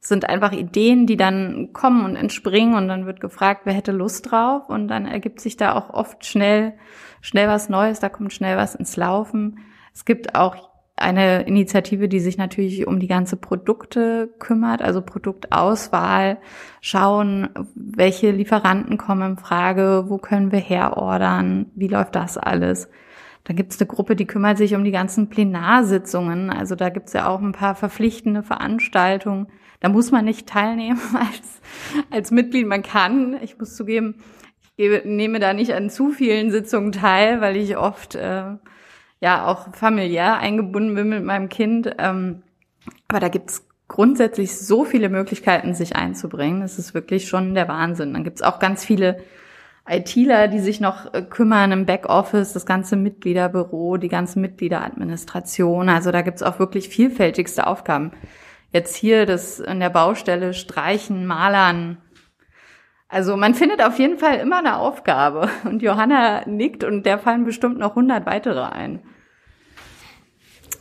[0.00, 4.30] sind einfach Ideen, die dann kommen und entspringen und dann wird gefragt, wer hätte Lust
[4.30, 6.72] drauf und dann ergibt sich da auch oft schnell,
[7.20, 9.58] schnell was Neues, da kommt schnell was ins Laufen.
[9.92, 16.38] Es gibt auch eine Initiative, die sich natürlich um die ganze Produkte kümmert, also Produktauswahl,
[16.80, 22.88] schauen, welche Lieferanten kommen in Frage, wo können wir herordern, wie läuft das alles.
[23.44, 26.50] Dann gibt es eine Gruppe, die kümmert sich um die ganzen Plenarsitzungen.
[26.50, 29.46] Also da gibt es ja auch ein paar verpflichtende Veranstaltungen.
[29.80, 31.60] Da muss man nicht teilnehmen als,
[32.10, 32.66] als Mitglied.
[32.66, 34.16] Man kann, ich muss zugeben,
[34.62, 38.56] ich gebe, nehme da nicht an zu vielen Sitzungen teil, weil ich oft äh,
[39.26, 41.90] ja auch familiär eingebunden bin mit meinem Kind.
[41.98, 42.42] Ähm,
[43.08, 46.60] aber da gibt's grundsätzlich so viele Möglichkeiten, sich einzubringen.
[46.60, 48.14] Das ist wirklich schon der Wahnsinn.
[48.14, 49.18] Dann gibt's auch ganz viele
[49.88, 55.88] ITler, die sich noch äh, kümmern im Backoffice, das ganze Mitgliederbüro, die ganze Mitgliederadministration.
[55.88, 58.12] Also da gibt's auch wirklich vielfältigste Aufgaben.
[58.72, 61.98] Jetzt hier das in der Baustelle streichen, malern.
[63.08, 65.48] Also man findet auf jeden Fall immer eine Aufgabe.
[65.64, 69.00] Und Johanna nickt und der fallen bestimmt noch hundert weitere ein.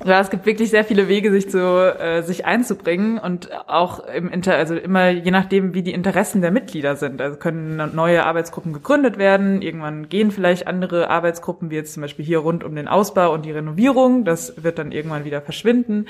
[0.03, 4.29] Ja, es gibt wirklich sehr viele Wege, sich zu äh, sich einzubringen und auch im
[4.29, 7.21] Inter, also immer je nachdem, wie die Interessen der Mitglieder sind.
[7.21, 9.61] Also können neue Arbeitsgruppen gegründet werden.
[9.61, 13.45] Irgendwann gehen vielleicht andere Arbeitsgruppen, wie jetzt zum Beispiel hier rund um den Ausbau und
[13.45, 14.25] die Renovierung.
[14.25, 16.07] Das wird dann irgendwann wieder verschwinden.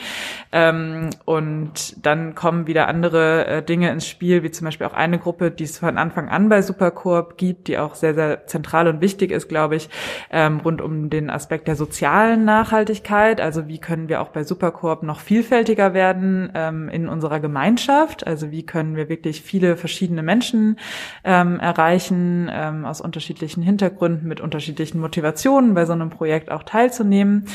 [0.51, 5.19] Ähm, und dann kommen wieder andere äh, Dinge ins Spiel, wie zum Beispiel auch eine
[5.19, 9.01] Gruppe, die es von Anfang an bei Supercorp gibt, die auch sehr, sehr zentral und
[9.01, 9.89] wichtig ist, glaube ich,
[10.31, 13.39] ähm, rund um den Aspekt der sozialen Nachhaltigkeit.
[13.39, 18.25] Also wie wie können wir auch bei Supercorp noch vielfältiger werden ähm, in unserer Gemeinschaft?
[18.25, 20.79] Also wie können wir wirklich viele verschiedene Menschen
[21.25, 27.47] ähm, erreichen, ähm, aus unterschiedlichen Hintergründen, mit unterschiedlichen Motivationen bei so einem Projekt auch teilzunehmen.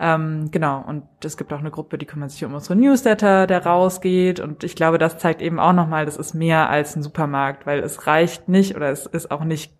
[0.00, 3.64] Ähm, genau, und es gibt auch eine Gruppe, die kümmert sich um unsere Newsletter, der
[3.64, 4.40] rausgeht.
[4.40, 7.78] Und ich glaube, das zeigt eben auch nochmal, das ist mehr als ein Supermarkt, weil
[7.78, 9.72] es reicht nicht oder es ist auch nicht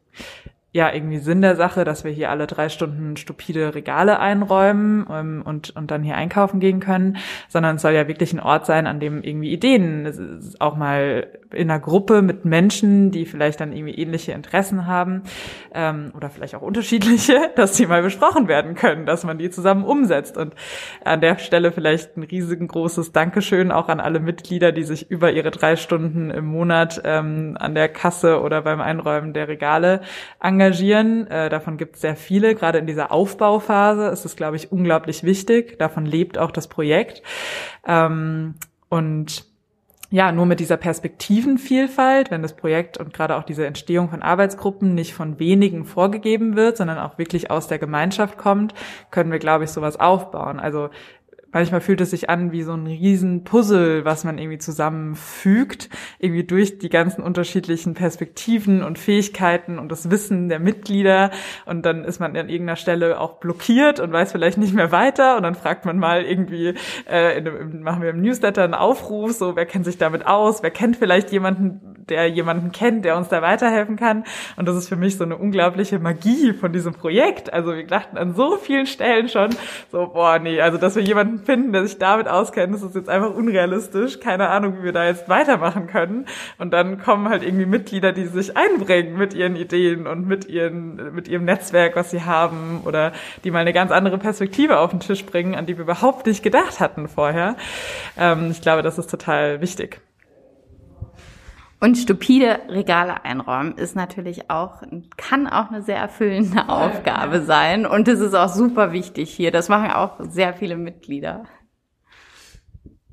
[0.73, 5.43] ja irgendwie Sinn der Sache, dass wir hier alle drei Stunden stupide Regale einräumen ähm,
[5.45, 7.17] und, und dann hier einkaufen gehen können,
[7.49, 11.69] sondern es soll ja wirklich ein Ort sein, an dem irgendwie Ideen auch mal in
[11.69, 15.25] einer Gruppe mit Menschen, die vielleicht dann irgendwie ähnliche Interessen haben
[15.75, 19.85] ähm, oder vielleicht auch unterschiedliche, dass die mal besprochen werden können, dass man die zusammen
[19.85, 20.37] umsetzt.
[20.37, 20.55] Und
[21.05, 25.51] an der Stelle vielleicht ein riesengroßes Dankeschön auch an alle Mitglieder, die sich über ihre
[25.51, 30.03] drei Stunden im Monat ähm, an der Kasse oder beim Einräumen der Regale
[30.39, 30.60] engagieren.
[30.61, 32.55] Äh, davon gibt es sehr viele.
[32.55, 35.79] Gerade in dieser Aufbauphase ist es, glaube ich, unglaublich wichtig.
[35.79, 37.23] Davon lebt auch das Projekt.
[37.87, 38.55] Ähm,
[38.89, 39.51] und
[40.13, 44.93] ja, nur mit dieser Perspektivenvielfalt, wenn das Projekt und gerade auch diese Entstehung von Arbeitsgruppen
[44.93, 48.75] nicht von wenigen vorgegeben wird, sondern auch wirklich aus der Gemeinschaft kommt,
[49.13, 50.59] können wir, glaube ich, sowas aufbauen.
[50.59, 50.91] Also
[51.53, 56.45] manchmal fühlt es sich an wie so ein riesen Puzzle, was man irgendwie zusammenfügt, irgendwie
[56.45, 61.31] durch die ganzen unterschiedlichen Perspektiven und Fähigkeiten und das Wissen der Mitglieder.
[61.67, 65.37] Und dann ist man an irgendeiner Stelle auch blockiert und weiß vielleicht nicht mehr weiter.
[65.37, 66.75] Und dann fragt man mal irgendwie,
[67.09, 70.71] äh, in, machen wir im Newsletter einen Aufruf, so wer kennt sich damit aus, wer
[70.71, 74.25] kennt vielleicht jemanden, der jemanden kennt, der uns da weiterhelfen kann
[74.57, 77.53] und das ist für mich so eine unglaubliche Magie von diesem Projekt.
[77.53, 79.51] Also wir dachten an so vielen Stellen schon
[79.91, 83.09] so, boah, nee, also dass wir jemanden finden, der sich damit auskennt, das ist jetzt
[83.09, 84.21] einfach unrealistisch.
[84.21, 86.27] Keine Ahnung, wie wir da jetzt weitermachen können.
[86.59, 91.15] Und dann kommen halt irgendwie Mitglieder, die sich einbringen mit ihren Ideen und mit ihren,
[91.15, 93.13] mit ihrem Netzwerk, was sie haben, oder
[93.45, 96.43] die mal eine ganz andere Perspektive auf den Tisch bringen, an die wir überhaupt nicht
[96.43, 97.57] gedacht hatten vorher.
[98.19, 100.01] Ähm, ich glaube, das ist total wichtig.
[101.83, 104.83] Und stupide Regale einräumen ist natürlich auch,
[105.17, 107.87] kann auch eine sehr erfüllende Aufgabe sein.
[107.87, 109.51] Und es ist auch super wichtig hier.
[109.51, 111.45] Das machen auch sehr viele Mitglieder.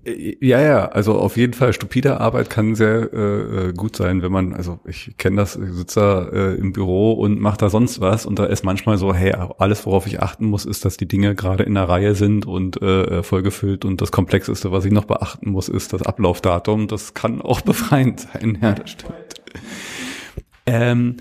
[0.07, 4.31] Ja, ja, also auf jeden Fall stupide Arbeit kann sehr äh, äh gut sein, wenn
[4.31, 7.99] man, also ich kenne das, ich sitze da äh, im Büro und mache da sonst
[7.99, 11.09] was und da ist manchmal so, hey, alles worauf ich achten muss, ist, dass die
[11.09, 15.05] Dinge gerade in der Reihe sind und äh, vollgefüllt und das Komplexeste, was ich noch
[15.05, 16.87] beachten muss, ist das Ablaufdatum.
[16.87, 19.13] Das kann auch befreiend sein, ja, das stimmt.
[20.65, 21.17] Ähm,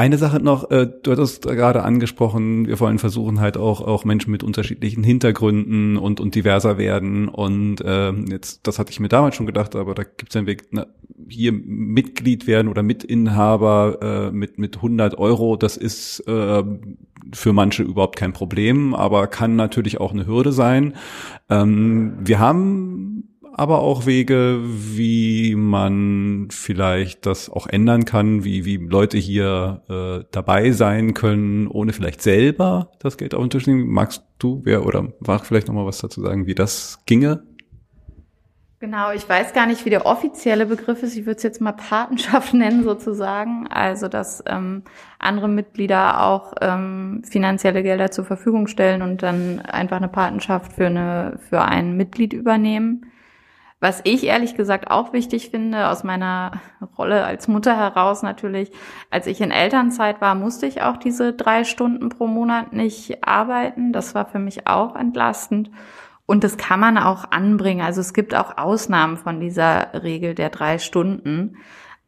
[0.00, 4.30] eine Sache noch, äh, du hattest gerade angesprochen, wir wollen versuchen halt auch auch Menschen
[4.30, 9.36] mit unterschiedlichen Hintergründen und und diverser werden und äh, jetzt das hatte ich mir damals
[9.36, 10.86] schon gedacht, aber da gibt es einen Weg, na,
[11.28, 16.62] hier Mitglied werden oder Mitinhaber äh, mit mit 100 Euro, das ist äh,
[17.34, 20.94] für manche überhaupt kein Problem, aber kann natürlich auch eine Hürde sein.
[21.50, 28.76] Ähm, wir haben aber auch Wege, wie man vielleicht das auch ändern kann, wie, wie
[28.76, 33.88] Leute hier äh, dabei sein können, ohne vielleicht selber das Geld auf den Tisch nehmen.
[33.88, 37.42] Magst du, wer oder mag vielleicht nochmal was dazu sagen, wie das ginge?
[38.82, 41.14] Genau, ich weiß gar nicht, wie der offizielle Begriff ist.
[41.14, 43.66] Ich würde es jetzt mal Patenschaft nennen sozusagen.
[43.68, 44.84] Also, dass ähm,
[45.18, 50.86] andere Mitglieder auch ähm, finanzielle Gelder zur Verfügung stellen und dann einfach eine Patenschaft für
[50.86, 53.09] eine für ein Mitglied übernehmen.
[53.82, 56.52] Was ich ehrlich gesagt auch wichtig finde, aus meiner
[56.98, 58.70] Rolle als Mutter heraus natürlich,
[59.08, 63.94] als ich in Elternzeit war, musste ich auch diese drei Stunden pro Monat nicht arbeiten.
[63.94, 65.70] Das war für mich auch entlastend.
[66.26, 67.80] Und das kann man auch anbringen.
[67.80, 71.56] Also es gibt auch Ausnahmen von dieser Regel der drei Stunden.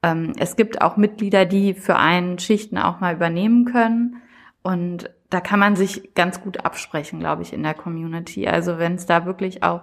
[0.03, 4.23] Ähm, es gibt auch Mitglieder, die für einen Schichten auch mal übernehmen können.
[4.63, 8.47] Und da kann man sich ganz gut absprechen, glaube ich, in der Community.
[8.47, 9.81] Also wenn es da wirklich auch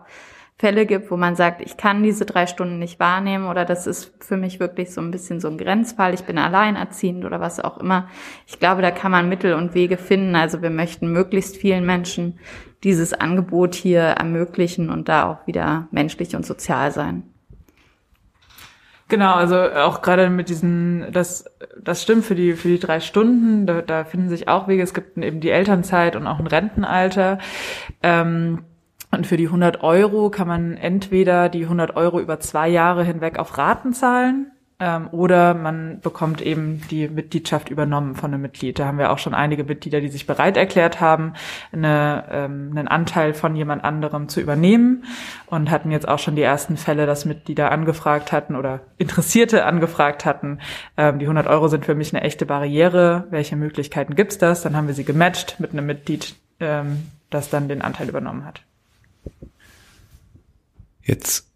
[0.59, 4.11] Fälle gibt, wo man sagt, ich kann diese drei Stunden nicht wahrnehmen oder das ist
[4.19, 7.77] für mich wirklich so ein bisschen so ein Grenzfall, ich bin alleinerziehend oder was auch
[7.77, 8.09] immer.
[8.45, 10.35] Ich glaube, da kann man Mittel und Wege finden.
[10.35, 12.39] Also wir möchten möglichst vielen Menschen
[12.83, 17.23] dieses Angebot hier ermöglichen und da auch wieder menschlich und sozial sein.
[19.07, 21.45] Genau, also auch gerade mit diesen, das,
[21.81, 24.83] das stimmt für die, für die drei Stunden, da, da finden sich auch Wege.
[24.83, 27.39] Es gibt eben die Elternzeit und auch ein Rentenalter.
[28.03, 28.65] Ähm,
[29.11, 33.39] Und für die 100 Euro kann man entweder die 100 Euro über zwei Jahre hinweg
[33.39, 38.79] auf Raten zahlen ähm, oder man bekommt eben die Mitgliedschaft übernommen von einem Mitglied.
[38.79, 41.33] Da haben wir auch schon einige Mitglieder, die sich bereit erklärt haben,
[41.73, 45.03] eine, ähm, einen Anteil von jemand anderem zu übernehmen
[45.47, 50.23] und hatten jetzt auch schon die ersten Fälle, dass Mitglieder angefragt hatten oder Interessierte angefragt
[50.23, 50.59] hatten.
[50.95, 53.27] Ähm, die 100 Euro sind für mich eine echte Barriere.
[53.31, 54.61] Welche Möglichkeiten gibt's das?
[54.61, 58.61] Dann haben wir sie gematcht mit einem Mitglied, ähm, das dann den Anteil übernommen hat.
[61.01, 61.47] Jetzt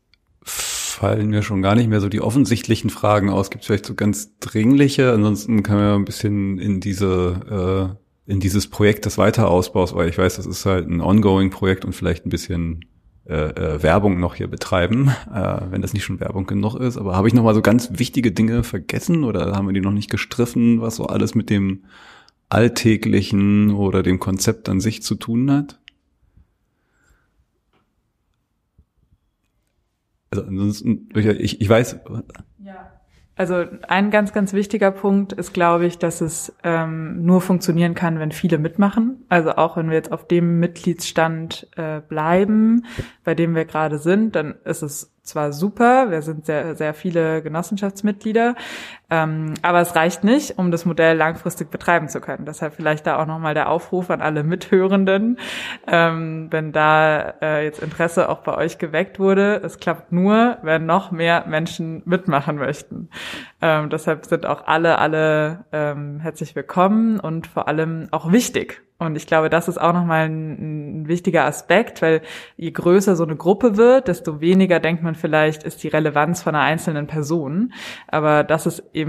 [0.41, 3.49] fallen mir schon gar nicht mehr so die offensichtlichen Fragen aus.
[3.49, 5.11] Gibt es vielleicht so ganz dringliche?
[5.11, 10.07] Ansonsten kann man ja ein bisschen in diese äh, in dieses Projekt des Weiterausbaus, weil
[10.07, 12.85] ich weiß, das ist halt ein ongoing Projekt und vielleicht ein bisschen
[13.25, 16.97] äh, äh, Werbung noch hier betreiben, äh, wenn das nicht schon Werbung genug ist.
[16.97, 19.91] Aber habe ich noch mal so ganz wichtige Dinge vergessen oder haben wir die noch
[19.91, 21.83] nicht gestriffen, was so alles mit dem
[22.49, 25.79] Alltäglichen oder dem Konzept an sich zu tun hat?
[30.33, 31.99] Also ansonsten, ich, ich weiß.
[32.63, 32.91] Ja.
[33.35, 38.19] Also ein ganz, ganz wichtiger Punkt ist, glaube ich, dass es ähm, nur funktionieren kann,
[38.19, 39.25] wenn viele mitmachen.
[39.29, 42.85] Also auch wenn wir jetzt auf dem Mitgliedsstand äh, bleiben,
[43.23, 47.41] bei dem wir gerade sind, dann ist es zwar super, wir sind sehr, sehr viele
[47.41, 48.55] Genossenschaftsmitglieder,
[49.13, 52.45] ähm, aber es reicht nicht, um das Modell langfristig betreiben zu können.
[52.45, 55.37] Deshalb vielleicht da auch nochmal der Aufruf an alle Mithörenden,
[55.85, 59.61] ähm, wenn da äh, jetzt Interesse auch bei euch geweckt wurde.
[59.63, 63.09] Es klappt nur, wenn noch mehr Menschen mitmachen möchten.
[63.61, 68.81] Ähm, deshalb sind auch alle, alle ähm, herzlich willkommen und vor allem auch wichtig.
[69.03, 72.21] Und ich glaube, das ist auch nochmal ein, ein wichtiger Aspekt, weil
[72.55, 76.55] je größer so eine Gruppe wird, desto weniger denkt man vielleicht, ist die Relevanz von
[76.55, 77.73] einer einzelnen Person.
[78.07, 79.02] Aber das ist eben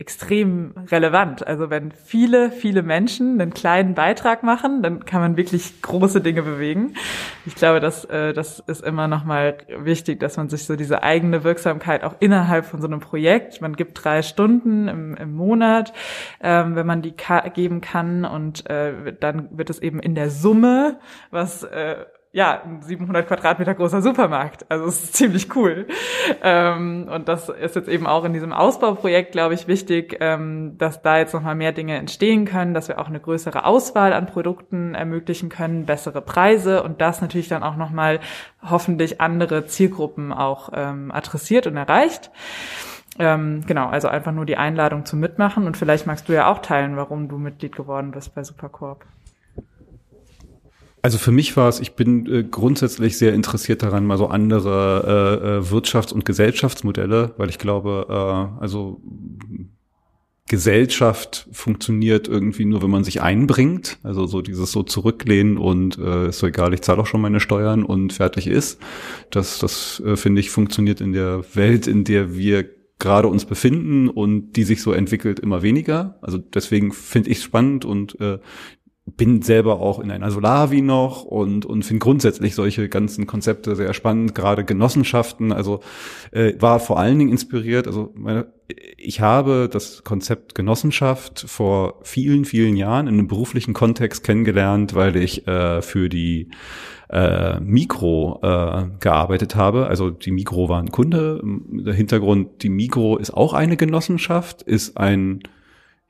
[0.00, 1.44] extrem relevant.
[1.44, 6.42] Also wenn viele, viele Menschen einen kleinen Beitrag machen, dann kann man wirklich große Dinge
[6.42, 6.94] bewegen.
[7.46, 11.42] Ich glaube, dass, äh, das ist immer nochmal wichtig, dass man sich so diese eigene
[11.42, 15.92] Wirksamkeit auch innerhalb von so einem Projekt, man gibt drei Stunden im, im Monat,
[16.40, 17.14] ähm, wenn man die
[17.54, 21.00] geben kann und äh, dann wird es eben in der Summe,
[21.32, 24.66] was äh, ja, ein 700 Quadratmeter großer Supermarkt.
[24.70, 25.86] Also es ist ziemlich cool.
[26.42, 31.00] Ähm, und das ist jetzt eben auch in diesem Ausbauprojekt, glaube ich, wichtig, ähm, dass
[31.00, 34.94] da jetzt nochmal mehr Dinge entstehen können, dass wir auch eine größere Auswahl an Produkten
[34.94, 38.20] ermöglichen können, bessere Preise und das natürlich dann auch nochmal
[38.62, 42.30] hoffentlich andere Zielgruppen auch ähm, adressiert und erreicht.
[43.18, 46.58] Ähm, genau, also einfach nur die Einladung zum Mitmachen und vielleicht magst du ja auch
[46.58, 49.04] teilen, warum du Mitglied geworden bist bei Supercorp.
[51.02, 55.04] Also für mich war es, ich bin äh, grundsätzlich sehr interessiert daran, mal so andere
[55.06, 59.00] äh, äh, Wirtschafts- und Gesellschaftsmodelle, weil ich glaube, äh, also
[60.48, 63.98] Gesellschaft funktioniert irgendwie nur, wenn man sich einbringt.
[64.02, 67.40] Also so dieses so zurücklehnen und äh, ist so egal, ich zahle auch schon meine
[67.40, 68.80] Steuern und fertig ist.
[69.30, 72.64] Das, das äh, finde ich funktioniert in der Welt, in der wir
[72.98, 76.18] gerade uns befinden und die sich so entwickelt immer weniger.
[76.20, 78.38] Also deswegen finde ich es spannend und äh,
[79.16, 83.94] bin selber auch in einer Solavi noch und, und finde grundsätzlich solche ganzen Konzepte sehr
[83.94, 85.52] spannend, gerade Genossenschaften.
[85.52, 85.80] Also
[86.30, 87.86] äh, war vor allen Dingen inspiriert.
[87.86, 88.46] Also meine,
[88.96, 95.16] ich habe das Konzept Genossenschaft vor vielen, vielen Jahren in einem beruflichen Kontext kennengelernt, weil
[95.16, 96.48] ich äh, für die
[97.10, 99.86] äh, Mikro äh, gearbeitet habe.
[99.86, 101.40] Also die Mikro war ein Kunde.
[101.44, 105.42] Der Hintergrund, die Mikro ist auch eine Genossenschaft, ist ein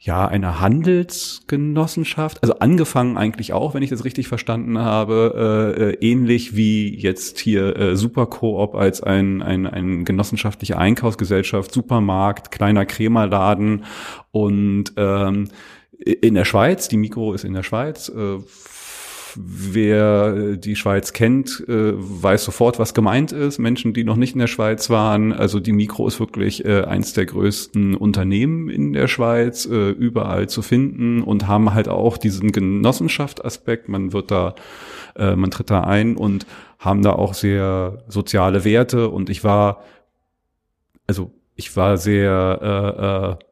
[0.00, 5.96] ja, eine Handelsgenossenschaft, also angefangen eigentlich auch, wenn ich das richtig verstanden habe, äh, äh,
[6.00, 13.84] ähnlich wie jetzt hier äh, Supercoop als ein, ein, ein genossenschaftliche Einkaufsgesellschaft, Supermarkt, kleiner Krämerladen
[14.30, 15.48] und ähm,
[15.98, 18.38] in der Schweiz, die Mikro ist in der Schweiz, äh,
[19.36, 23.58] wer die Schweiz kennt, äh, weiß sofort, was gemeint ist.
[23.58, 27.12] Menschen, die noch nicht in der Schweiz waren, also die Mikro ist wirklich äh, eins
[27.12, 32.52] der größten Unternehmen in der Schweiz, äh, überall zu finden und haben halt auch diesen
[32.52, 33.88] Genossenschaftsaspekt.
[33.88, 34.54] Man wird da,
[35.16, 36.46] man tritt da ein und
[36.78, 39.08] haben da auch sehr soziale Werte.
[39.08, 39.82] Und ich war,
[41.08, 43.47] also ich war sehr äh, äh,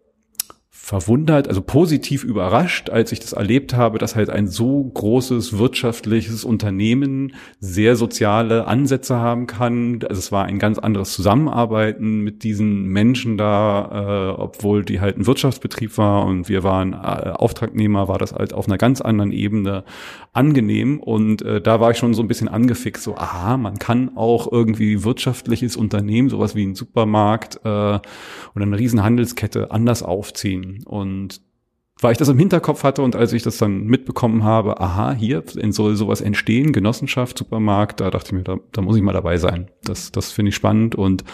[0.86, 6.44] verwundert, also positiv überrascht, als ich das erlebt habe, dass halt ein so großes wirtschaftliches
[6.44, 9.98] Unternehmen sehr soziale Ansätze haben kann.
[10.08, 15.18] Also es war ein ganz anderes Zusammenarbeiten mit diesen Menschen da, äh, obwohl die halt
[15.18, 19.32] ein Wirtschaftsbetrieb war und wir waren äh, Auftragnehmer, war das halt auf einer ganz anderen
[19.32, 19.82] Ebene
[20.34, 24.16] angenehm und äh, da war ich schon so ein bisschen angefixt, so aha, man kann
[24.16, 28.02] auch irgendwie wirtschaftliches Unternehmen, sowas wie ein Supermarkt äh, oder
[28.54, 31.40] eine Riesenhandelskette anders aufziehen und
[32.00, 35.42] weil ich das im Hinterkopf hatte und als ich das dann mitbekommen habe, aha, hier
[35.70, 39.38] soll sowas entstehen, Genossenschaft, Supermarkt, da dachte ich mir, da, da muss ich mal dabei
[39.38, 39.70] sein.
[39.82, 41.24] Das, das finde ich spannend und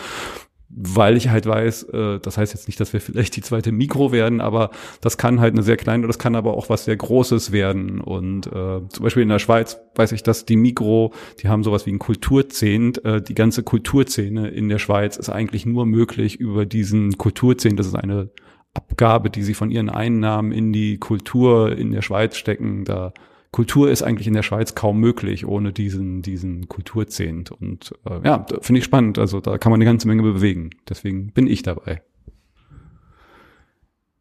[0.75, 4.11] weil ich halt weiß, äh, das heißt jetzt nicht, dass wir vielleicht die zweite Mikro
[4.11, 7.53] werden, aber das kann halt eine sehr kleine, das kann aber auch was sehr Großes
[7.53, 8.01] werden.
[8.01, 11.85] Und äh, zum Beispiel in der Schweiz weiß ich, dass die Mikro, die haben sowas
[11.85, 13.05] wie ein Kulturzehnt.
[13.05, 17.79] Äh, die ganze Kulturszene in der Schweiz ist eigentlich nur möglich über diesen Kulturzehnt.
[17.79, 18.31] Das ist eine
[18.75, 22.85] Abgabe, die sie von ihren Einnahmen in die Kultur in der Schweiz stecken.
[22.85, 23.13] Da
[23.53, 27.53] Kultur ist eigentlich in der Schweiz kaum möglich ohne diesen, diesen Kulturzehnt.
[27.53, 29.19] Und äh, ja, finde ich spannend.
[29.19, 30.71] Also da kann man eine ganze Menge bewegen.
[30.89, 32.03] Deswegen bin ich dabei.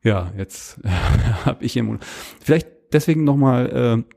[0.04, 0.82] Ja, jetzt
[1.46, 2.00] habe ich hier
[2.42, 4.16] vielleicht deswegen nochmal, äh,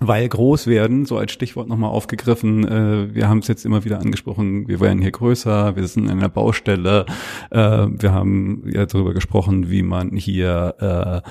[0.00, 2.66] weil groß werden, so als Stichwort nochmal aufgegriffen.
[2.66, 6.10] Äh, wir haben es jetzt immer wieder angesprochen, wir werden hier größer, wir sind in
[6.10, 7.06] einer Baustelle.
[7.50, 11.28] Äh, wir haben ja darüber gesprochen, wie man hier äh,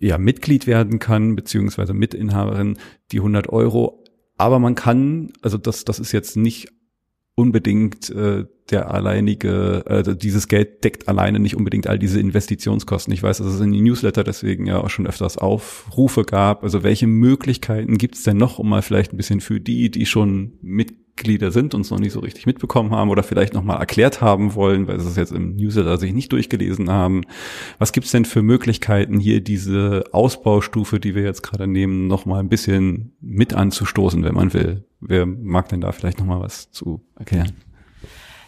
[0.00, 2.78] ja Mitglied werden kann, beziehungsweise Mitinhaberin,
[3.12, 4.04] die 100 Euro.
[4.36, 6.68] Aber man kann, also das, das ist jetzt nicht
[7.34, 13.12] unbedingt äh, der alleinige, äh, dieses Geld deckt alleine nicht unbedingt all diese Investitionskosten.
[13.12, 16.62] Ich weiß, dass es in die Newsletter deswegen ja auch schon öfters Aufrufe gab.
[16.62, 20.52] Also welche Möglichkeiten gibt's denn noch, um mal vielleicht ein bisschen für die, die schon
[20.62, 24.22] mit Mitglieder sind und es noch nicht so richtig mitbekommen haben oder vielleicht nochmal erklärt
[24.22, 27.22] haben wollen, weil sie es jetzt im Newsletter sich nicht durchgelesen haben.
[27.78, 32.48] Was gibt's denn für Möglichkeiten, hier diese Ausbaustufe, die wir jetzt gerade nehmen, nochmal ein
[32.48, 34.84] bisschen mit anzustoßen, wenn man will?
[35.00, 37.52] Wer mag denn da vielleicht nochmal was zu erklären?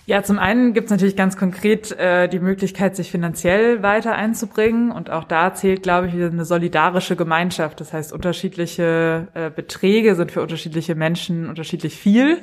[0.04, 4.90] Ja, zum einen gibt es natürlich ganz konkret äh, die Möglichkeit, sich finanziell weiter einzubringen.
[4.90, 7.78] Und auch da zählt, glaube ich, eine solidarische Gemeinschaft.
[7.78, 12.42] Das heißt, unterschiedliche äh, Beträge sind für unterschiedliche Menschen unterschiedlich viel.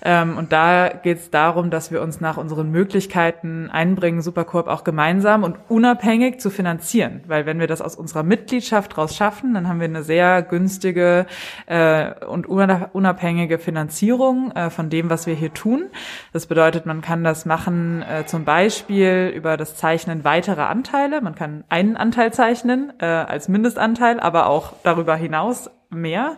[0.00, 4.82] Ähm, und da geht es darum, dass wir uns nach unseren Möglichkeiten einbringen, Supercorp auch
[4.82, 7.20] gemeinsam und unabhängig zu finanzieren.
[7.26, 11.26] Weil wenn wir das aus unserer Mitgliedschaft raus schaffen, dann haben wir eine sehr günstige
[11.66, 15.90] äh, und unabhängige Finanzierung äh, von dem, was wir hier tun.
[16.32, 21.20] Das bedeutet, man man kann das machen äh, zum Beispiel über das Zeichnen weiterer Anteile.
[21.20, 26.36] Man kann einen Anteil zeichnen äh, als Mindestanteil, aber auch darüber hinaus mehr.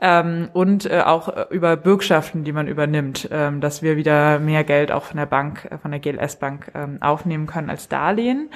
[0.00, 4.64] Ähm, und äh, auch äh, über Bürgschaften, die man übernimmt, ähm, dass wir wieder mehr
[4.64, 8.50] Geld auch von der Bank, äh, von der GLS Bank ähm, aufnehmen können als Darlehen.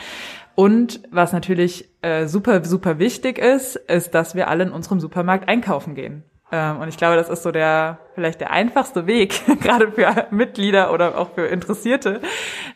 [0.56, 5.48] Und was natürlich äh, super, super wichtig ist, ist, dass wir alle in unserem Supermarkt
[5.48, 6.24] einkaufen gehen.
[6.50, 10.92] Ähm, und ich glaube, das ist so der vielleicht der einfachste Weg, gerade für Mitglieder
[10.92, 12.20] oder auch für Interessierte,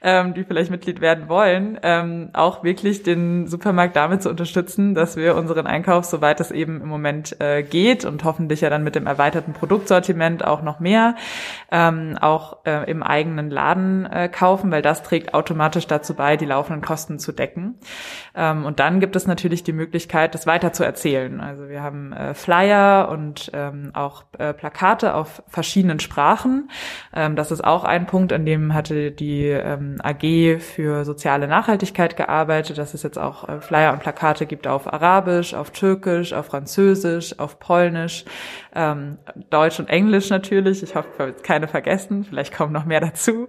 [0.03, 5.16] ähm, die vielleicht Mitglied werden wollen, ähm, auch wirklich den Supermarkt damit zu unterstützen, dass
[5.16, 8.95] wir unseren Einkauf, soweit es eben im Moment äh, geht und hoffentlich ja dann mit
[8.95, 11.16] dem erweiterten Produktsortiment auch noch mehr,
[11.70, 16.47] ähm, auch äh, im eigenen Laden äh, kaufen, weil das trägt automatisch dazu bei, die
[16.47, 17.78] laufenden Kosten zu decken.
[18.35, 21.41] Ähm, und dann gibt es natürlich die Möglichkeit, das weiter zu erzählen.
[21.41, 26.70] Also wir haben äh, Flyer und ähm, auch äh, Plakate auf verschiedenen Sprachen.
[27.14, 32.16] Ähm, das ist auch ein Punkt, an dem hatte die ähm, AG für soziale Nachhaltigkeit
[32.16, 36.47] gearbeitet, dass es jetzt auch äh, Flyer und Plakate gibt auf Arabisch, auf Türkisch, auf
[36.47, 38.24] Französisch, auf Polnisch,
[38.74, 39.18] ähm,
[39.51, 40.82] Deutsch und Englisch natürlich.
[40.82, 42.24] Ich hoffe, jetzt keine vergessen.
[42.24, 43.49] Vielleicht kommen noch mehr dazu,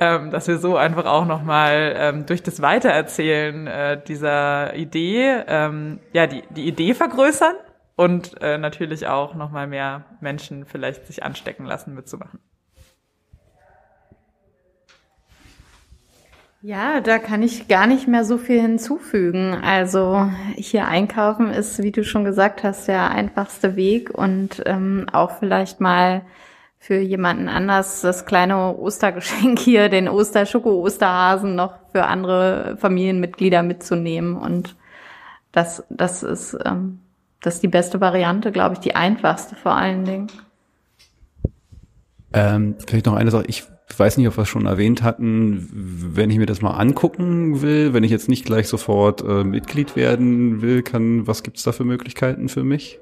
[0.00, 6.00] ähm, dass wir so einfach auch nochmal ähm, durch das Weitererzählen äh, dieser Idee, ähm,
[6.12, 7.54] ja, die, die Idee vergrößern
[7.96, 12.40] und äh, natürlich auch nochmal mehr Menschen vielleicht sich anstecken lassen mitzumachen.
[16.66, 19.52] Ja, da kann ich gar nicht mehr so viel hinzufügen.
[19.52, 25.32] Also hier einkaufen ist, wie du schon gesagt hast, der einfachste Weg und ähm, auch
[25.32, 26.22] vielleicht mal
[26.78, 34.34] für jemanden anders das kleine Ostergeschenk hier, den Osterschoko-Osterhasen noch für andere Familienmitglieder mitzunehmen.
[34.34, 34.74] Und
[35.52, 37.03] das, das ist ähm,
[37.44, 40.28] das ist die beste Variante, glaube ich, die einfachste vor allen Dingen.
[42.32, 43.44] Ähm, vielleicht noch eine Sache.
[43.48, 43.64] Ich
[43.96, 45.68] weiß nicht, ob wir es schon erwähnt hatten.
[45.70, 49.94] Wenn ich mir das mal angucken will, wenn ich jetzt nicht gleich sofort äh, Mitglied
[49.94, 52.98] werden will, kann, was gibt's da für Möglichkeiten für mich?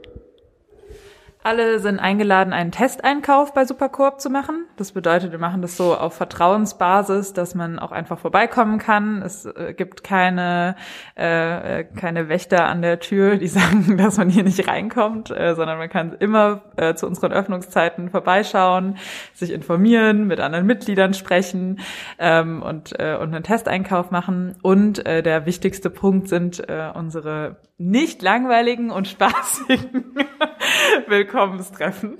[1.45, 4.65] Alle sind eingeladen, einen Testeinkauf bei Supercoop zu machen.
[4.77, 9.23] Das bedeutet, wir machen das so auf Vertrauensbasis, dass man auch einfach vorbeikommen kann.
[9.23, 10.77] Es äh, gibt keine,
[11.17, 15.57] äh, äh keine Wächter an der Tür, die sagen, dass man hier nicht reinkommt, äh,
[15.57, 18.99] sondern man kann immer äh, zu unseren Öffnungszeiten vorbeischauen,
[19.35, 21.81] sich informieren, mit anderen Mitgliedern sprechen
[22.21, 24.55] ähm, und, äh, und einen Testeinkauf machen.
[24.63, 30.15] Und äh, der wichtigste Punkt sind äh, unsere nicht langweiligen und spaßigen
[31.09, 32.19] Willkommenstreffen.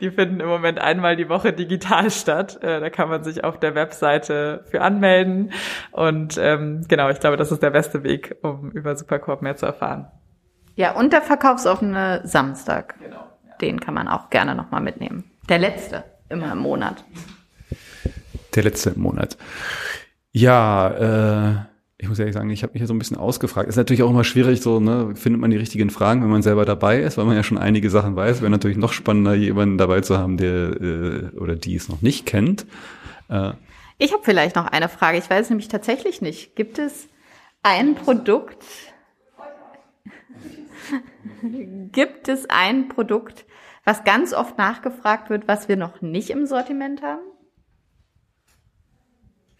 [0.00, 2.62] Die finden im Moment einmal die Woche digital statt.
[2.62, 5.52] Äh, da kann man sich auf der Webseite für anmelden.
[5.92, 9.66] Und ähm, genau, ich glaube, das ist der beste Weg, um über Supercorp mehr zu
[9.66, 10.08] erfahren.
[10.76, 12.98] Ja, und der verkaufsoffene Samstag.
[13.00, 13.26] Genau.
[13.46, 13.56] Ja.
[13.60, 15.30] Den kann man auch gerne nochmal mitnehmen.
[15.48, 17.04] Der letzte, immer im Monat.
[18.54, 19.36] Der letzte im Monat.
[20.32, 21.69] Ja, äh,
[22.00, 23.68] ich muss ehrlich sagen, ich habe mich ja so ein bisschen ausgefragt.
[23.68, 26.64] Ist natürlich auch immer schwierig, so, ne, findet man die richtigen Fragen, wenn man selber
[26.64, 28.40] dabei ist, weil man ja schon einige Sachen weiß.
[28.40, 32.24] Wäre natürlich noch spannender, jemanden dabei zu haben, der äh, oder die es noch nicht
[32.24, 32.64] kennt.
[33.28, 33.52] Äh.
[33.98, 35.18] Ich habe vielleicht noch eine Frage.
[35.18, 36.56] Ich weiß nämlich tatsächlich nicht.
[36.56, 37.08] Gibt es
[37.62, 38.64] ein Produkt?
[41.92, 43.44] Gibt es ein Produkt,
[43.84, 47.29] was ganz oft nachgefragt wird, was wir noch nicht im Sortiment haben?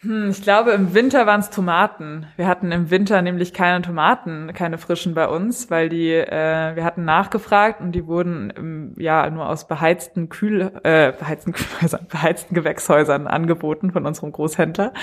[0.03, 2.27] Hm, ich glaube, im Winter waren es Tomaten.
[2.37, 6.85] Wir hatten im Winter nämlich keine Tomaten, keine frischen bei uns, weil die, äh, wir
[6.85, 12.55] hatten nachgefragt und die wurden im, ja nur aus beheizten Kühl, äh, beheizten Kühlhäusern, beheizten
[12.55, 14.95] Gewächshäusern angeboten von unserem Großhändler.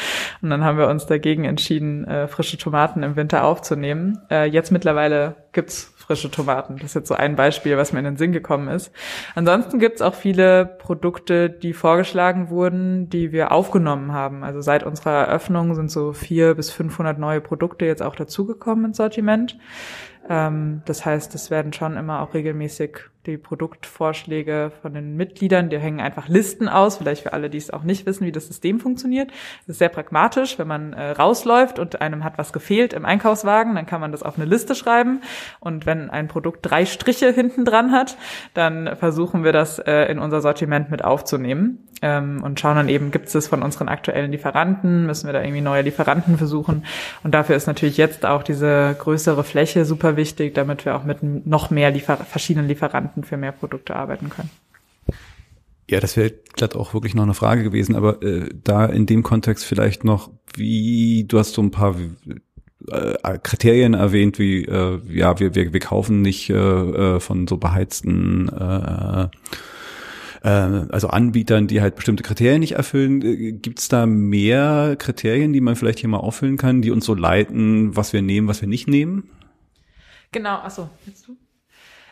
[0.42, 4.18] Und dann haben wir uns dagegen entschieden, äh, frische Tomaten im Winter aufzunehmen.
[4.32, 6.78] Äh, jetzt mittlerweile gibt's frische Tomaten.
[6.78, 8.92] Das ist jetzt so ein Beispiel, was mir in den Sinn gekommen ist.
[9.36, 14.44] Ansonsten gibt's auch viele Produkte, die vorgeschlagen wurden, die wir aufgenommen haben.
[14.44, 18.98] Also seit unserer Eröffnung sind so vier bis 500 neue Produkte jetzt auch dazugekommen ins
[18.98, 19.58] Sortiment.
[20.30, 25.70] Ähm, das heißt, es werden schon immer auch regelmäßig die Produktvorschläge von den Mitgliedern.
[25.70, 28.48] Die hängen einfach Listen aus, vielleicht für alle, die es auch nicht wissen, wie das
[28.48, 29.30] System funktioniert.
[29.68, 30.58] Das ist sehr pragmatisch.
[30.58, 34.24] Wenn man äh, rausläuft und einem hat was gefehlt im Einkaufswagen, dann kann man das
[34.24, 35.22] auf eine Liste schreiben.
[35.60, 38.18] Und wenn ein Produkt drei Striche hinten dran hat,
[38.54, 43.12] dann versuchen wir das äh, in unser Sortiment mit aufzunehmen ähm, und schauen dann eben,
[43.12, 45.06] gibt es das von unseren aktuellen Lieferanten?
[45.06, 46.86] Müssen wir da irgendwie neue Lieferanten versuchen?
[47.24, 51.24] Und dafür ist natürlich jetzt auch diese größere Fläche super wichtig, damit wir auch mit
[51.24, 54.50] noch mehr Liefer verschiedenen Lieferanten für mehr Produkte arbeiten können.
[55.90, 59.24] Ja, das wäre glatt auch wirklich noch eine Frage gewesen, aber äh, da in dem
[59.24, 61.96] Kontext vielleicht noch, wie, du hast so ein paar
[62.92, 67.56] äh, Kriterien erwähnt, wie äh, ja, wir, wir, wir kaufen nicht äh, äh von so
[67.56, 69.28] beheizten äh,
[70.44, 70.50] äh,
[70.90, 73.22] also Anbietern, die halt bestimmte Kriterien nicht erfüllen.
[73.22, 77.06] Äh, Gibt es da mehr Kriterien, die man vielleicht hier mal auffüllen kann, die uns
[77.06, 79.30] so leiten, was wir nehmen, was wir nicht nehmen?
[80.32, 81.38] Genau, achso, jetzt du?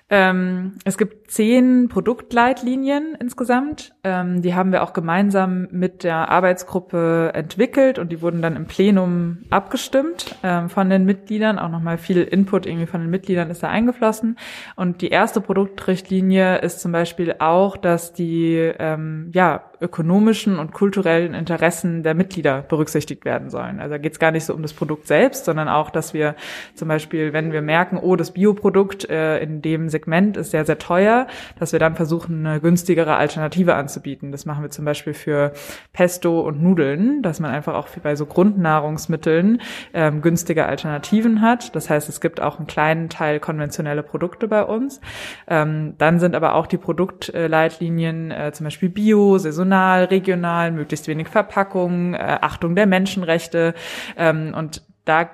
[0.08, 3.96] Ähm, es gibt zehn Produktleitlinien insgesamt.
[4.04, 8.68] Ähm, die haben wir auch gemeinsam mit der Arbeitsgruppe entwickelt und die wurden dann im
[8.68, 11.58] Plenum abgestimmt ähm, von den Mitgliedern.
[11.58, 14.38] Auch nochmal viel Input irgendwie von den Mitgliedern ist da eingeflossen.
[14.76, 21.34] Und die erste Produktrichtlinie ist zum Beispiel auch, dass die ähm, ja ökonomischen und kulturellen
[21.34, 23.80] Interessen der Mitglieder berücksichtigt werden sollen.
[23.80, 26.36] Also da geht es gar nicht so um das Produkt selbst, sondern auch, dass wir
[26.76, 30.78] zum Beispiel, wenn wir merken, oh, das Bioprodukt äh, in dem Segment ist sehr, sehr
[30.78, 31.28] teuer,
[31.58, 34.34] dass wir dann versuchen, eine günstigere Alternative anzubieten.
[34.34, 35.54] Das machen wir zum Beispiel für
[35.94, 39.62] Pesto und Nudeln, dass man einfach auch bei so Grundnahrungsmitteln
[39.94, 41.76] ähm, günstige Alternativen hat.
[41.76, 45.00] Das heißt, es gibt auch einen kleinen Teil konventionelle Produkte bei uns.
[45.48, 51.30] Ähm, dann sind aber auch die Produktleitlinien äh, zum Beispiel Bio, saisonal, regional, möglichst wenig
[51.30, 53.74] Verpackung, äh, Achtung der Menschenrechte
[54.18, 55.30] ähm, und da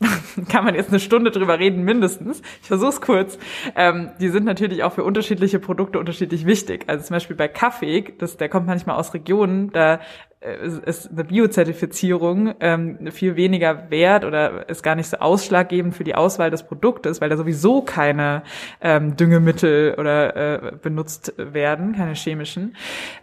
[0.48, 2.42] kann man jetzt eine Stunde drüber reden, mindestens.
[2.62, 3.38] Ich versuch's kurz.
[3.76, 6.84] Ähm, die sind natürlich auch für unterschiedliche Produkte unterschiedlich wichtig.
[6.86, 10.00] Also zum Beispiel bei Kaffee, das, der kommt manchmal aus Regionen, da
[10.40, 16.14] ist eine Biozertifizierung ähm, viel weniger wert oder ist gar nicht so ausschlaggebend für die
[16.14, 18.42] Auswahl des Produktes, weil da sowieso keine
[18.80, 22.74] ähm, Düngemittel oder äh, benutzt werden, keine chemischen.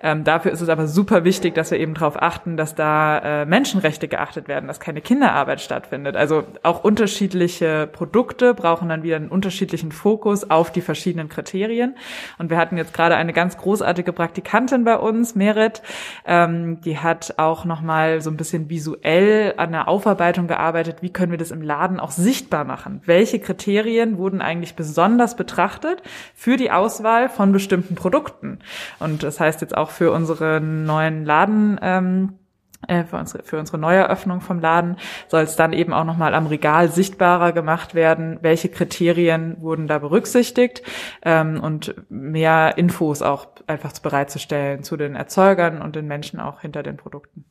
[0.03, 3.45] Ähm, dafür ist es aber super wichtig, dass wir eben darauf achten, dass da äh,
[3.45, 6.15] Menschenrechte geachtet werden, dass keine Kinderarbeit stattfindet.
[6.15, 11.95] Also auch unterschiedliche Produkte brauchen dann wieder einen unterschiedlichen Fokus auf die verschiedenen Kriterien.
[12.37, 15.81] Und wir hatten jetzt gerade eine ganz großartige Praktikantin bei uns, Merit,
[16.23, 20.97] ähm, die hat auch nochmal so ein bisschen visuell an der Aufarbeitung gearbeitet.
[21.01, 23.01] Wie können wir das im Laden auch sichtbar machen?
[23.05, 26.03] Welche Kriterien wurden eigentlich besonders betrachtet
[26.35, 28.59] für die Auswahl von bestimmten Produkten?
[28.99, 32.46] Und das heißt jetzt auch für unsere neuen Laden, ähm, äh,
[33.09, 34.97] für unsere, für unsere Neueröffnung vom Laden
[35.27, 39.99] soll es dann eben auch nochmal am Regal sichtbarer gemacht werden, welche Kriterien wurden da
[39.99, 40.83] berücksichtigt
[41.23, 46.83] ähm, und mehr Infos auch einfach bereitzustellen zu den Erzeugern und den Menschen auch hinter
[46.83, 47.45] den Produkten.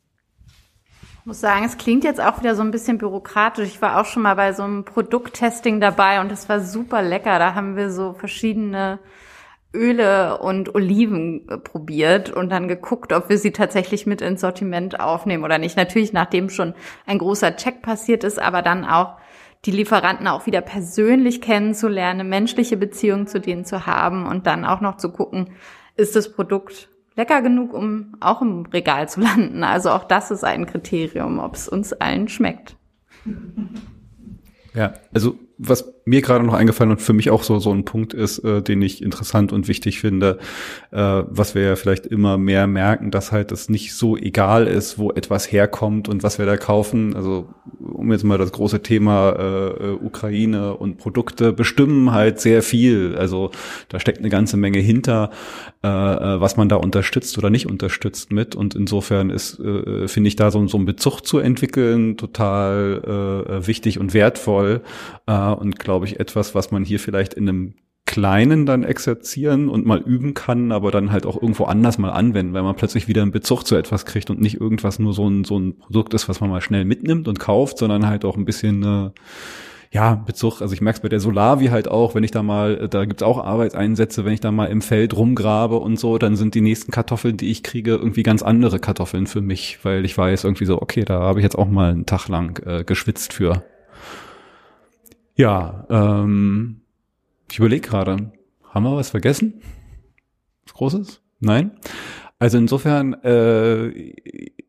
[1.19, 3.67] Ich muss sagen, es klingt jetzt auch wieder so ein bisschen bürokratisch.
[3.67, 7.37] Ich war auch schon mal bei so einem Produkttesting dabei und das war super lecker.
[7.37, 8.99] Da haben wir so verschiedene
[9.73, 14.99] Öle und Oliven äh, probiert und dann geguckt, ob wir sie tatsächlich mit ins Sortiment
[14.99, 15.77] aufnehmen oder nicht.
[15.77, 16.73] Natürlich, nachdem schon
[17.05, 19.17] ein großer Check passiert ist, aber dann auch
[19.65, 24.81] die Lieferanten auch wieder persönlich kennenzulernen, menschliche Beziehung zu denen zu haben und dann auch
[24.81, 25.51] noch zu gucken,
[25.95, 29.63] ist das Produkt lecker genug, um auch im Regal zu landen.
[29.63, 32.77] Also auch das ist ein Kriterium, ob es uns allen schmeckt.
[34.73, 38.13] Ja, also was mir gerade noch eingefallen und für mich auch so so ein Punkt
[38.13, 40.39] ist, äh, den ich interessant und wichtig finde,
[40.91, 44.97] äh, was wir ja vielleicht immer mehr merken, dass halt es nicht so egal ist,
[44.97, 47.15] wo etwas herkommt und was wir da kaufen.
[47.15, 47.47] Also
[47.79, 53.15] um jetzt mal das große Thema äh, Ukraine und Produkte bestimmen halt sehr viel.
[53.17, 53.51] Also
[53.89, 55.31] da steckt eine ganze Menge hinter,
[55.83, 58.55] äh, äh was man da unterstützt oder nicht unterstützt mit.
[58.55, 63.67] Und insofern ist, äh, finde ich, da so, so ein Bezug zu entwickeln total äh,
[63.67, 64.81] wichtig und wertvoll.
[65.25, 67.73] Äh, und glaube ich etwas, was man hier vielleicht in einem
[68.05, 72.53] Kleinen dann exerzieren und mal üben kann, aber dann halt auch irgendwo anders mal anwenden,
[72.53, 75.43] weil man plötzlich wieder einen Bezug zu etwas kriegt und nicht irgendwas nur so ein,
[75.43, 78.45] so ein Produkt ist, was man mal schnell mitnimmt und kauft, sondern halt auch ein
[78.45, 79.09] bisschen äh,
[79.91, 82.87] ja, Bezug, also ich merke es bei der Solavi halt auch, wenn ich da mal,
[82.89, 86.55] da gibt's auch Arbeitseinsätze, wenn ich da mal im Feld rumgrabe und so, dann sind
[86.55, 90.43] die nächsten Kartoffeln, die ich kriege, irgendwie ganz andere Kartoffeln für mich, weil ich weiß
[90.43, 93.63] irgendwie so, okay, da habe ich jetzt auch mal einen Tag lang äh, geschwitzt für.
[95.37, 96.81] Ja, ähm,
[97.49, 98.31] ich überlege gerade,
[98.63, 99.61] haben wir was vergessen?
[100.65, 101.21] Was Großes?
[101.39, 101.77] Nein?
[102.39, 103.89] Also insofern, äh,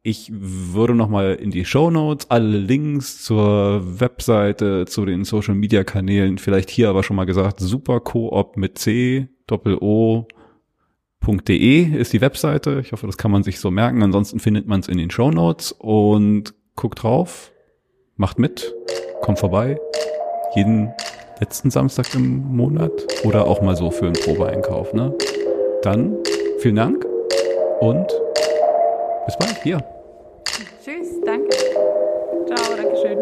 [0.03, 5.85] ich würde nochmal in die Show Notes alle Links zur Webseite, zu den Social Media
[5.85, 10.29] Kanälen, vielleicht hier aber schon mal gesagt, supercoop mit C, Doppel O,
[11.27, 12.81] .de ist die Webseite.
[12.81, 14.03] Ich hoffe, das kann man sich so merken.
[14.03, 17.53] Ansonsten findet man es in den Show Notes und guckt drauf,
[18.17, 18.75] macht mit,
[19.21, 19.79] kommt vorbei
[20.55, 20.93] jeden
[21.41, 22.93] letzten Samstag im Monat
[23.25, 24.93] oder auch mal so für einen Probeeinkauf.
[24.93, 25.15] Ne?
[25.83, 26.17] Dann
[26.59, 27.07] vielen Dank
[27.81, 28.07] und
[29.27, 29.79] bis bald hier.
[30.85, 31.57] Tschüss, danke.
[32.47, 33.19] Ciao, Dankeschön.